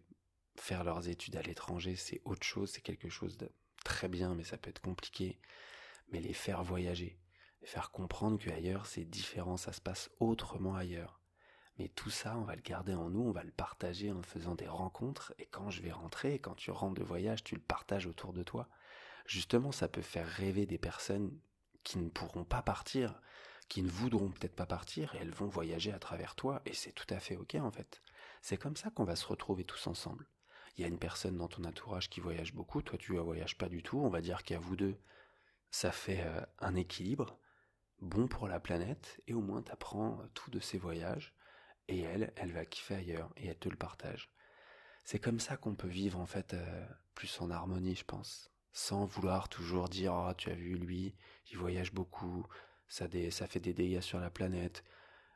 faire 0.56 0.84
leurs 0.84 1.08
études 1.08 1.36
à 1.36 1.42
l'étranger, 1.42 1.96
c'est 1.96 2.20
autre 2.24 2.44
chose, 2.44 2.70
c'est 2.70 2.82
quelque 2.82 3.08
chose 3.08 3.36
de 3.38 3.50
très 3.84 4.08
bien, 4.08 4.34
mais 4.34 4.44
ça 4.44 4.58
peut 4.58 4.70
être 4.70 4.80
compliqué. 4.80 5.40
Mais 6.08 6.20
les 6.20 6.34
faire 6.34 6.62
voyager, 6.62 7.18
les 7.60 7.66
faire 7.66 7.90
comprendre 7.90 8.38
qu'ailleurs 8.38 8.86
c'est 8.86 9.04
différent, 9.04 9.56
ça 9.56 9.72
se 9.72 9.80
passe 9.80 10.10
autrement 10.20 10.74
ailleurs. 10.74 11.21
Mais 11.78 11.88
tout 11.88 12.11
ça, 12.11 12.37
on 12.37 12.44
va 12.44 12.54
le 12.54 12.62
garder 12.62 12.94
en 12.94 13.11
nous, 13.11 13.22
on 13.22 13.32
va 13.32 13.44
le 13.44 13.50
partager 13.50 14.12
en 14.12 14.22
faisant 14.22 14.54
des 14.54 14.68
rencontres, 14.68 15.32
et 15.38 15.46
quand 15.46 15.70
je 15.70 15.82
vais 15.82 15.92
rentrer, 15.92 16.38
quand 16.38 16.54
tu 16.54 16.70
rentres 16.70 17.00
de 17.00 17.04
voyage, 17.04 17.44
tu 17.44 17.54
le 17.54 17.61
partages 17.61 18.06
autour 18.06 18.32
de 18.32 18.42
toi. 18.42 18.68
Justement, 19.26 19.72
ça 19.72 19.88
peut 19.88 20.02
faire 20.02 20.26
rêver 20.26 20.66
des 20.66 20.78
personnes 20.78 21.38
qui 21.82 21.98
ne 21.98 22.11
pourront 22.11 22.44
pas 22.44 22.62
partir, 22.62 23.20
qui 23.68 23.82
ne 23.82 23.88
voudront 23.88 24.30
peut-être 24.30 24.54
pas 24.54 24.66
partir 24.66 25.14
et 25.14 25.18
elles 25.18 25.30
vont 25.30 25.46
voyager 25.46 25.92
à 25.92 25.98
travers 25.98 26.35
toi 26.35 26.61
et 26.66 26.74
c'est 26.74 26.92
tout 26.92 27.06
à 27.08 27.18
fait 27.18 27.37
ok 27.37 27.54
en 27.54 27.70
fait. 27.70 28.02
C'est 28.42 28.58
comme 28.58 28.76
ça 28.76 28.90
qu'on 28.90 29.04
va 29.04 29.16
se 29.16 29.26
retrouver 29.26 29.64
tous 29.64 29.87
ensemble. 29.87 30.28
Il 30.76 30.82
y 30.82 30.85
a 30.85 30.88
une 30.88 30.98
personne 30.98 31.38
dans 31.38 31.48
ton 31.48 31.64
entourage 31.64 32.11
qui 32.11 32.20
voyage 32.20 32.52
beaucoup, 32.52 32.82
toi 32.82 32.98
tu 32.98 33.14
ne 33.14 33.20
voyages 33.20 33.56
pas 33.56 33.70
du 33.70 33.82
tout, 33.82 33.98
on 33.98 34.11
va 34.11 34.20
dire 34.20 34.42
qu'à 34.42 34.58
vous 34.58 34.76
deux, 34.76 34.98
ça 35.70 35.90
fait 35.90 36.22
euh, 36.22 36.40
un 36.58 36.74
équilibre 36.74 37.38
bon 38.00 38.26
pour 38.26 38.46
la 38.48 38.61
planète 38.61 39.22
et 39.26 39.32
au 39.32 39.40
moins 39.40 39.62
tu 39.62 39.72
apprends 39.72 40.20
euh, 40.20 40.26
tout 40.35 40.50
de 40.50 40.61
ces 40.61 40.76
voyages 40.76 41.35
et 41.88 42.00
elle, 42.00 42.32
elle 42.36 42.52
va 42.52 42.64
kiffer 42.64 42.94
ailleurs 42.94 43.30
et 43.36 43.48
elle 43.48 43.58
te 43.58 43.68
le 43.68 43.76
partage. 43.76 44.30
C'est 45.04 45.18
comme 45.18 45.40
ça 45.40 45.56
qu'on 45.56 45.74
peut 45.74 45.88
vivre 45.88 46.18
en 46.18 46.26
fait 46.26 46.54
euh, 46.54 46.86
plus 47.14 47.40
en 47.40 47.50
harmonie, 47.50 47.96
je 47.96 48.04
pense, 48.04 48.50
sans 48.72 49.04
vouloir 49.04 49.48
toujours 49.48 49.88
dire 49.88 50.14
oh 50.14 50.32
tu 50.34 50.50
as 50.50 50.54
vu 50.54 50.76
lui, 50.76 51.14
il 51.50 51.58
voyage 51.58 51.92
beaucoup, 51.92 52.46
ça, 52.92 53.08
fait 53.46 53.60
des 53.60 53.72
dégâts 53.72 54.00
sur 54.00 54.20
la 54.20 54.30
planète. 54.30 54.84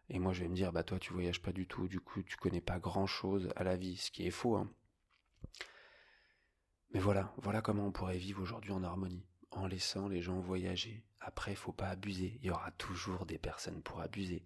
Et 0.08 0.18
moi, 0.18 0.32
je 0.32 0.42
vais 0.42 0.48
me 0.48 0.54
dire, 0.54 0.72
bah 0.72 0.84
toi, 0.84 0.98
tu 0.98 1.12
voyages 1.12 1.42
pas 1.42 1.52
du 1.52 1.66
tout, 1.66 1.88
du 1.88 2.00
coup, 2.00 2.22
tu 2.22 2.36
connais 2.36 2.60
pas 2.60 2.78
grand 2.78 3.06
chose 3.06 3.50
à 3.56 3.64
la 3.64 3.76
vie, 3.76 3.96
ce 3.96 4.10
qui 4.10 4.26
est 4.26 4.30
faux. 4.30 4.56
Hein. 4.56 4.70
Mais 6.92 7.00
voilà, 7.00 7.34
voilà 7.38 7.62
comment 7.62 7.86
on 7.86 7.92
pourrait 7.92 8.18
vivre 8.18 8.42
aujourd'hui 8.42 8.72
en 8.72 8.84
harmonie, 8.84 9.26
en 9.56 9.66
laissant 9.66 10.08
les 10.08 10.22
gens 10.22 10.40
voyager. 10.40 11.04
Après, 11.20 11.54
faut 11.54 11.72
pas 11.72 11.88
abuser. 11.88 12.38
Il 12.40 12.46
y 12.46 12.50
aura 12.50 12.70
toujours 12.72 13.26
des 13.26 13.38
personnes 13.38 13.82
pour 13.82 14.00
abuser. 14.00 14.44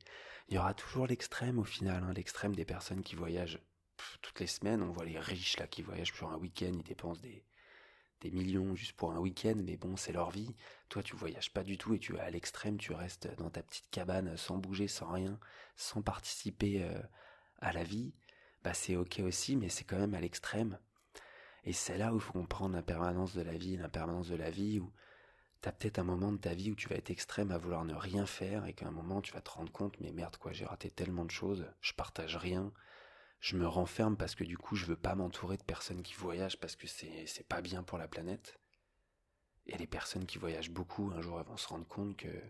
Il 0.49 0.55
y 0.55 0.59
aura 0.59 0.75
toujours 0.75 1.07
l'extrême 1.07 1.59
au 1.59 1.65
final, 1.65 2.03
hein, 2.05 2.13
l'extrême 2.15 2.55
des 2.55 2.65
personnes 2.65 3.03
qui 3.03 3.17
voyagent 3.17 3.61
toutes 4.23 4.41
les 4.41 4.47
semaines. 4.47 4.83
On 4.83 4.91
voit 4.91 5.05
les 5.05 5.19
riches 5.19 5.59
là 5.59 5.67
qui 5.67 5.83
voyagent 5.83 6.15
sur 6.15 6.31
un 6.31 6.39
week-end, 6.39 6.73
ils 6.73 6.83
dépensent 6.83 7.21
des, 7.21 7.45
des 8.21 8.31
millions 8.31 8.75
juste 8.75 8.95
pour 8.95 9.13
un 9.13 9.19
week-end, 9.19 9.57
mais 9.57 9.77
bon, 9.77 9.97
c'est 9.97 10.13
leur 10.13 10.31
vie. 10.31 10.55
Toi, 10.89 11.03
tu 11.03 11.17
voyages 11.17 11.53
pas 11.53 11.63
du 11.63 11.79
tout 11.79 11.95
et 11.95 11.99
tu 11.99 12.13
vas 12.13 12.25
à 12.25 12.31
l'extrême, 12.31 12.79
tu 12.79 12.93
restes 12.93 13.29
dans 13.37 13.51
ta 13.51 13.63
petite 13.63 13.91
cabane 13.91 14.37
sans 14.37 14.59
bouger, 14.59 14.89
sans 14.89 15.13
rien, 15.13 15.39
sans 15.77 16.03
participer 16.03 16.83
euh, 16.83 17.01
à 17.61 17.73
la 17.73 17.85
vie, 17.85 18.13
bah 18.63 18.75
c'est 18.75 18.97
ok 18.97 19.21
aussi, 19.21 19.57
mais 19.57 19.69
c'est 19.69 19.85
quand 19.85 19.99
même 19.99 20.15
à 20.15 20.21
l'extrême. 20.21 20.79
Et 21.65 21.73
c'est 21.73 21.99
là 21.99 22.13
où 22.13 22.17
il 22.17 22.23
faut 22.23 22.33
comprendre 22.33 22.75
l'impermanence 22.75 23.35
de 23.35 23.43
la 23.43 23.57
vie, 23.57 23.77
l'impermanence 23.77 24.29
de 24.29 24.37
la 24.37 24.51
vie, 24.51 24.79
où 24.79 24.93
t'as 25.61 25.73
peut-être 25.73 25.99
un 25.99 26.05
moment 26.05 26.33
de 26.33 26.39
ta 26.39 26.55
vie 26.55 26.71
où 26.71 26.75
tu 26.75 26.89
vas 26.89 26.97
être 26.97 27.11
extrême 27.11 27.51
à 27.51 27.59
vouloir 27.59 27.85
ne 27.85 27.95
rien 27.95 28.27
faire, 28.27 28.65
et 28.67 28.73
qu'à 28.73 28.89
un 28.89 28.93
moment 28.93 29.21
tu 29.21 29.33
vas 29.33 29.43
te 29.43 29.51
rendre 29.51 29.71
compte, 29.71 30.01
mais 30.01 30.13
merde 30.13 30.37
quoi, 30.37 30.53
j'ai 30.53 30.65
raté 30.65 30.91
tellement 30.91 31.25
de 31.25 31.31
choses, 31.31 31.67
je 31.81 31.93
partage 31.93 32.37
rien, 32.37 32.73
je 33.41 33.57
me 33.57 33.67
renferme 33.67 34.17
parce 34.17 34.35
que 34.35 34.45
du 34.45 34.57
coup 34.57 34.77
je 34.77 34.87
veux 34.87 34.97
pas 34.97 35.15
m'entourer 35.15 35.57
de 35.59 35.63
personnes 35.63 36.03
qui 36.03 36.15
voyagent 36.15 36.59
parce 36.59 36.77
que 36.77 36.87
c'est 36.87 37.49
pas 37.49 37.61
bien 37.61 37.83
pour 37.83 37.99
la 37.99 38.09
planète. 38.09 38.59
Et 39.67 39.77
les 39.77 39.87
personnes 39.87 40.27
qui 40.27 40.39
voyagent 40.39 40.71
beaucoup, 40.71 41.11
un 41.15 41.21
jour 41.21 41.39
elles 41.39 41.47
vont 41.47 41.57
se 41.57 41.69
rendre 41.69 41.87
compte 41.87 42.17
que 42.17 42.43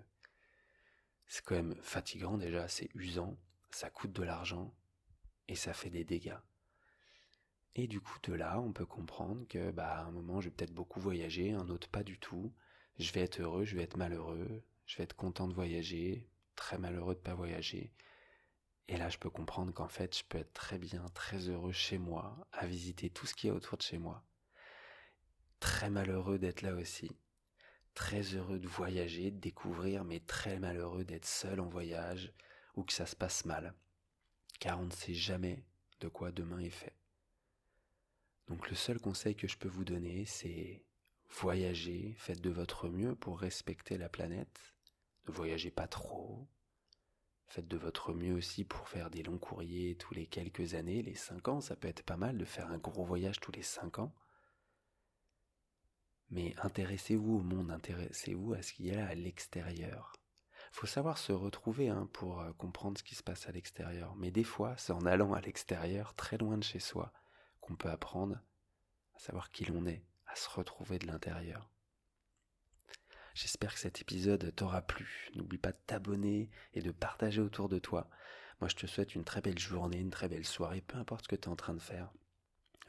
c'est 1.26 1.44
quand 1.44 1.56
même 1.56 1.76
fatigant 1.82 2.38
déjà, 2.38 2.68
c'est 2.68 2.90
usant, 2.94 3.36
ça 3.70 3.90
coûte 3.90 4.12
de 4.12 4.22
l'argent, 4.22 4.74
et 5.48 5.56
ça 5.56 5.72
fait 5.72 5.90
des 5.90 6.04
dégâts. 6.04 6.38
Et 7.74 7.86
du 7.86 8.00
coup, 8.00 8.18
de 8.22 8.34
là, 8.34 8.60
on 8.60 8.72
peut 8.72 8.86
comprendre 8.86 9.46
que, 9.48 9.70
bah, 9.70 9.98
à 9.98 10.04
un 10.04 10.10
moment, 10.10 10.40
je 10.40 10.48
vais 10.48 10.54
peut-être 10.54 10.74
beaucoup 10.74 11.00
voyager, 11.00 11.52
un 11.52 11.68
autre 11.68 11.88
pas 11.88 12.02
du 12.02 12.18
tout. 12.18 12.52
Je 12.98 13.12
vais 13.12 13.20
être 13.22 13.40
heureux, 13.40 13.64
je 13.64 13.76
vais 13.76 13.82
être 13.82 13.96
malheureux, 13.96 14.62
je 14.86 14.96
vais 14.96 15.04
être 15.04 15.16
content 15.16 15.48
de 15.48 15.54
voyager, 15.54 16.28
très 16.56 16.78
malheureux 16.78 17.14
de 17.14 17.20
pas 17.20 17.34
voyager. 17.34 17.92
Et 18.88 18.96
là, 18.96 19.08
je 19.08 19.18
peux 19.18 19.30
comprendre 19.30 19.72
qu'en 19.72 19.88
fait, 19.88 20.16
je 20.18 20.24
peux 20.24 20.38
être 20.38 20.52
très 20.52 20.78
bien, 20.78 21.04
très 21.14 21.48
heureux 21.48 21.72
chez 21.72 21.98
moi, 21.98 22.46
à 22.52 22.66
visiter 22.66 23.10
tout 23.10 23.26
ce 23.26 23.34
qui 23.34 23.48
est 23.48 23.52
autour 23.52 23.78
de 23.78 23.82
chez 23.82 23.98
moi. 23.98 24.24
Très 25.60 25.90
malheureux 25.90 26.38
d'être 26.38 26.62
là 26.62 26.74
aussi. 26.74 27.10
Très 27.94 28.22
heureux 28.34 28.58
de 28.58 28.68
voyager, 28.68 29.30
de 29.30 29.38
découvrir, 29.38 30.04
mais 30.04 30.20
très 30.20 30.58
malheureux 30.58 31.04
d'être 31.04 31.26
seul 31.26 31.60
en 31.60 31.68
voyage 31.68 32.32
ou 32.76 32.84
que 32.84 32.92
ça 32.92 33.06
se 33.06 33.16
passe 33.16 33.44
mal 33.44 33.74
car 34.60 34.78
on 34.78 34.84
ne 34.84 34.92
sait 34.92 35.14
jamais 35.14 35.64
de 36.00 36.08
quoi 36.08 36.30
demain 36.30 36.60
est 36.60 36.70
fait. 36.70 36.99
Donc 38.50 38.68
le 38.68 38.74
seul 38.74 38.98
conseil 38.98 39.36
que 39.36 39.46
je 39.46 39.56
peux 39.56 39.68
vous 39.68 39.84
donner, 39.84 40.24
c'est 40.26 40.84
voyager, 41.28 42.14
faites 42.18 42.40
de 42.40 42.50
votre 42.50 42.88
mieux 42.88 43.14
pour 43.14 43.38
respecter 43.38 43.96
la 43.96 44.08
planète, 44.08 44.74
ne 45.28 45.32
voyagez 45.32 45.70
pas 45.70 45.86
trop, 45.86 46.48
faites 47.46 47.68
de 47.68 47.76
votre 47.76 48.12
mieux 48.12 48.34
aussi 48.34 48.64
pour 48.64 48.88
faire 48.88 49.08
des 49.08 49.22
longs 49.22 49.38
courriers 49.38 49.96
tous 49.96 50.14
les 50.14 50.26
quelques 50.26 50.74
années, 50.74 51.00
les 51.00 51.14
cinq 51.14 51.46
ans, 51.46 51.60
ça 51.60 51.76
peut 51.76 51.86
être 51.86 52.02
pas 52.02 52.16
mal 52.16 52.38
de 52.38 52.44
faire 52.44 52.66
un 52.72 52.78
gros 52.78 53.04
voyage 53.04 53.38
tous 53.38 53.52
les 53.52 53.62
cinq 53.62 54.00
ans. 54.00 54.12
Mais 56.30 56.56
intéressez-vous 56.60 57.36
au 57.36 57.42
monde, 57.42 57.70
intéressez-vous 57.70 58.54
à 58.54 58.62
ce 58.62 58.72
qu'il 58.72 58.86
y 58.86 58.94
a 58.96 59.06
à 59.06 59.14
l'extérieur 59.14 60.12
faut 60.72 60.86
savoir 60.86 61.18
se 61.18 61.32
retrouver 61.32 61.88
hein, 61.88 62.08
pour 62.12 62.40
euh, 62.40 62.52
comprendre 62.52 62.96
ce 62.98 63.02
qui 63.02 63.14
se 63.14 63.22
passe 63.22 63.48
à 63.48 63.52
l'extérieur. 63.52 64.14
Mais 64.16 64.30
des 64.30 64.44
fois, 64.44 64.74
c'est 64.78 64.92
en 64.92 65.04
allant 65.04 65.32
à 65.32 65.40
l'extérieur, 65.40 66.14
très 66.14 66.38
loin 66.38 66.58
de 66.58 66.62
chez 66.62 66.78
soi, 66.78 67.12
qu'on 67.60 67.76
peut 67.76 67.90
apprendre 67.90 68.38
à 69.14 69.18
savoir 69.18 69.50
qui 69.50 69.64
l'on 69.64 69.86
est, 69.86 70.04
à 70.26 70.36
se 70.36 70.48
retrouver 70.48 70.98
de 70.98 71.06
l'intérieur. 71.06 71.70
J'espère 73.34 73.74
que 73.74 73.80
cet 73.80 74.00
épisode 74.00 74.54
t'aura 74.54 74.82
plu. 74.82 75.30
N'oublie 75.34 75.58
pas 75.58 75.72
de 75.72 75.78
t'abonner 75.86 76.50
et 76.74 76.82
de 76.82 76.90
partager 76.90 77.40
autour 77.40 77.68
de 77.68 77.78
toi. 77.78 78.08
Moi, 78.60 78.68
je 78.68 78.76
te 78.76 78.86
souhaite 78.86 79.14
une 79.14 79.24
très 79.24 79.40
belle 79.40 79.58
journée, 79.58 79.98
une 79.98 80.10
très 80.10 80.28
belle 80.28 80.44
soirée, 80.44 80.82
peu 80.82 80.98
importe 80.98 81.24
ce 81.24 81.28
que 81.28 81.36
tu 81.36 81.48
es 81.48 81.52
en 81.52 81.56
train 81.56 81.74
de 81.74 81.80
faire. 81.80 82.12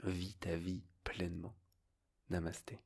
Vis 0.04 0.36
ta 0.36 0.56
vie 0.56 0.84
pleinement. 1.04 1.56
Namasté. 2.30 2.80